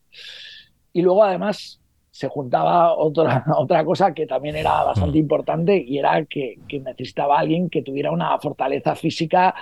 [0.92, 1.81] Y luego, además,
[2.12, 7.40] se juntaba otra, otra cosa que también era bastante importante y era que, que necesitaba
[7.40, 9.54] alguien que tuviera una fortaleza física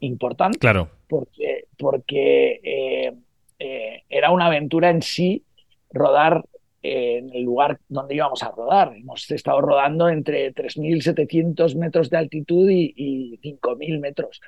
[0.00, 0.58] importante.
[0.58, 0.90] Claro.
[1.08, 3.14] Porque, porque eh,
[3.58, 5.44] eh, era una aventura en sí
[5.92, 6.44] rodar
[6.82, 8.94] eh, en el lugar donde íbamos a rodar.
[8.96, 14.40] Hemos estado rodando entre 3.700 metros de altitud y, y 5.000 metros.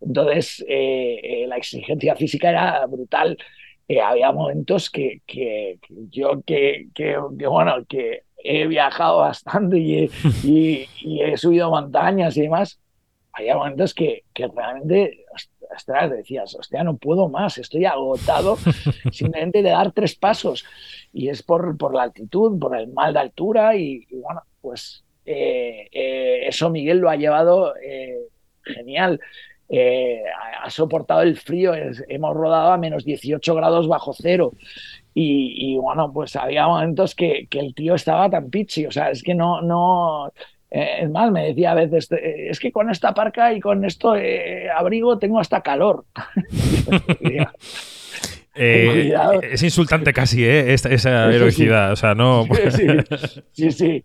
[0.00, 3.36] Entonces, eh, eh, la exigencia física era brutal.
[3.92, 7.16] Eh, había momentos que, que- que yo, que, que-
[7.48, 10.10] bueno, que he viajado bastante y he,
[10.44, 12.78] y- y he subido montañas y demás,
[13.32, 15.24] había momentos que, que realmente,
[15.74, 18.56] ostras, decías, hostia, no puedo más, estoy agotado
[19.10, 20.64] simplemente de dar tres pasos.
[21.12, 25.04] Y es por, por la altitud, por el mal de altura y, y bueno, pues
[25.26, 28.18] eh, eh, eso Miguel lo ha llevado eh,
[28.62, 29.20] genial.
[29.72, 30.22] Eh,
[30.62, 34.52] ha, soportado el frío, es- hemos rodado a menos 18 grados bajo cero.
[35.14, 39.10] Y, y, bueno, pues había momentos que, que el tío estaba tan pichi, o sea,
[39.10, 40.28] es que no, no,
[40.70, 43.84] eh, es más, me decía a veces, eh, es que con esta parca y con
[43.84, 46.04] esto eh, abrigo tengo hasta calor.
[48.56, 50.72] Eh, es insultante casi, ¿eh?
[50.74, 51.36] Esta- esa Sí, sí.
[51.36, 51.92] heroicidad.
[51.92, 52.44] O sea, no.
[52.70, 52.86] Sí,
[53.52, 54.04] sí, sí.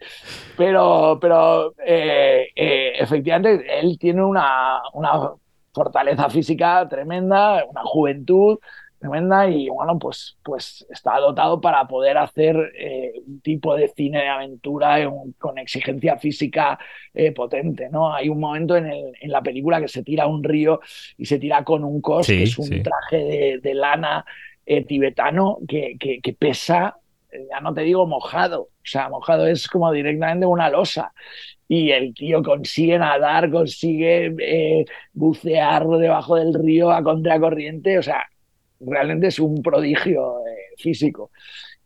[0.56, 5.32] Pero, pero eh, eh, efectivamente él tiene una, una
[5.76, 8.58] fortaleza física tremenda, una juventud
[9.00, 14.20] tremenda y bueno, pues, pues está dotado para poder hacer eh, un tipo de cine
[14.22, 16.80] de aventura un- con exigencia física
[17.14, 18.14] eh, potente, ¿no?
[18.14, 20.80] Hay un momento en, el- en la película que se tira a un río
[21.18, 22.82] y se tira con un cos, Sí, que es un sí.
[22.82, 24.26] traje de, de lana
[24.66, 26.98] eh, tibetano que, que- que pesa,
[27.50, 31.14] ya no te digo mojado, o sea, mojado es como directamente una losa.
[31.68, 38.28] Y el tío consigue nadar, consigue eh, bucear debajo del río a contracorriente, o sea,
[38.80, 41.32] realmente es un prodigio eh, físico.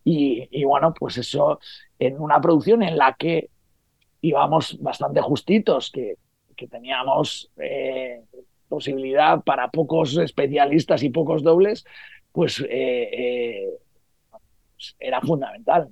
[0.03, 1.59] Y, y bueno, pues eso
[1.97, 3.49] en una producción en la que
[4.21, 6.15] íbamos bastante justitos, que,
[6.55, 8.21] que teníamos eh,
[8.67, 11.85] posibilidad para pocos especialistas y pocos dobles,
[12.31, 13.69] pues eh, eh,
[14.99, 15.89] era fundamental.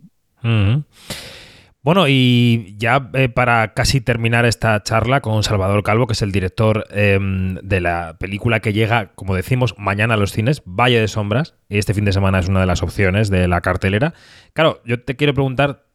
[1.87, 6.33] Bueno, y ya eh, para casi terminar esta charla con Salvador Calvo, que es el
[6.33, 7.17] director eh,
[7.63, 11.77] de la película que llega, como decimos, mañana a los cines, Valle de Sombras, y
[11.77, 14.13] este fin de semana es una de las opciones de la cartelera.
[14.51, 15.86] Claro, yo te quiero preguntar,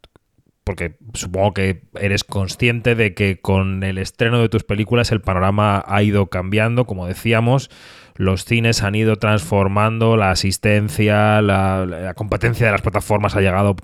[0.64, 5.82] porque supongo que eres consciente de que con el estreno de tus películas el panorama
[5.86, 7.70] ha ido cambiando, como decíamos,
[8.14, 13.76] los cines han ido transformando, la asistencia, la, competencia de las plataformas ha llegado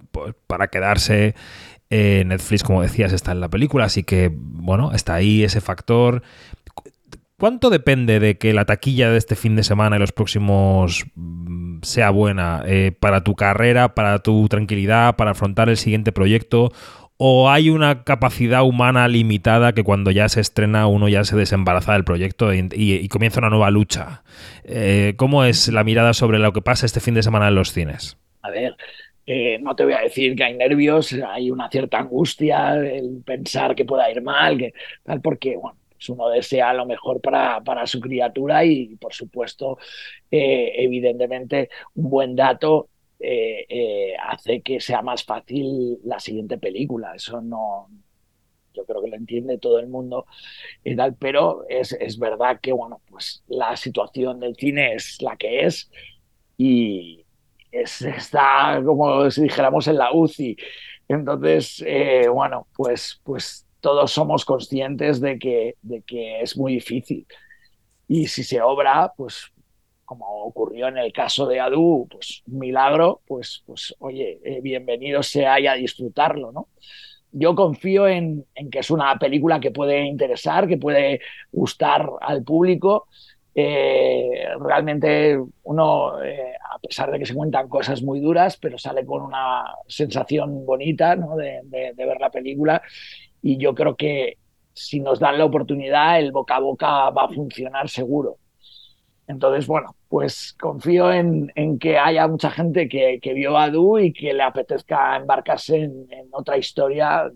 [0.46, 1.34] para quedarse.
[1.90, 6.22] Eh, Netflix, como decías, está en la película, así que, bueno, está ahí ese factor.
[7.38, 11.82] ¿Cuánto depende de que la taquilla de este fin de semana y los próximos mm,
[11.82, 16.72] sea buena eh, para tu carrera, para tu tranquilidad, para afrontar el siguiente proyecto?
[17.16, 21.92] ¿O hay una capacidad humana limitada que cuando ya se estrena uno ya se desembaraza
[21.92, 24.24] del proyecto y, comienza una nueva lucha?
[24.64, 27.72] Eh, ¿Cómo es la mirada sobre lo que pasa este fin de semana en los
[27.72, 28.18] cines?
[28.42, 28.76] A ver,
[29.26, 33.76] eh, no te voy a decir que hay nervios, hay una cierta angustia, el pensar
[33.76, 34.74] que pueda ir mal, que
[35.04, 35.76] tal, porque bueno,
[36.08, 39.78] uno desea lo mejor para, para su criatura y, por supuesto,
[40.30, 42.88] eh, evidentemente, un buen dato
[43.18, 47.14] eh, eh, hace que sea más fácil la siguiente película.
[47.14, 47.88] Eso no,
[48.74, 50.26] yo creo que lo entiende todo el mundo
[50.84, 55.36] y tal, pero es, es verdad que, bueno, pues la situación del cine es la
[55.36, 55.90] que es
[56.56, 57.24] y
[57.72, 60.56] es, está como si dijéramos en la UCI.
[61.08, 61.82] Entonces,
[62.30, 67.26] bueno, pues, pues todos somos conscientes de que, de que es muy difícil.
[68.08, 69.52] Y si se obra, pues
[70.04, 75.60] como ocurrió en el caso de Adu, pues milagro, pues, pues oye, eh, bienvenido sea
[75.60, 76.68] y a disfrutarlo, ¿no?
[77.30, 81.20] Yo confío en, en que es una película que puede interesar, que puede
[81.52, 83.06] gustar al público.
[83.54, 89.04] Eh, realmente uno, eh, a pesar de que se cuentan cosas muy duras, pero sale
[89.04, 91.36] con una sensación bonita ¿no?
[91.36, 92.80] de, de, de ver la película
[93.48, 94.36] y yo creo que
[94.74, 98.36] si nos dan la oportunidad, el boca a boca va a funcionar seguro.
[99.26, 103.98] Entonces, bueno, pues confío en, en que haya mucha gente que, que, vio a Du
[103.98, 107.30] y que le apetezca embarcarse en, en otra historia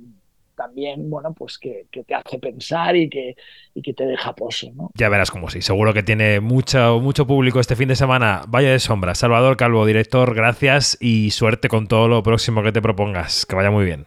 [0.55, 3.35] también, bueno, pues que, que, te hace pensar y que,
[3.75, 4.91] y que te deja pozo, ¿no?
[4.95, 5.63] Ya verás como sí.
[5.63, 8.43] Seguro que tiene mucho, mucho público este fin de semana.
[8.49, 9.15] Vaya de sombra.
[9.15, 13.47] Salvador Calvo, director, gracias y suerte con todo lo próximo que te propongas.
[13.47, 14.07] Que vaya muy bien.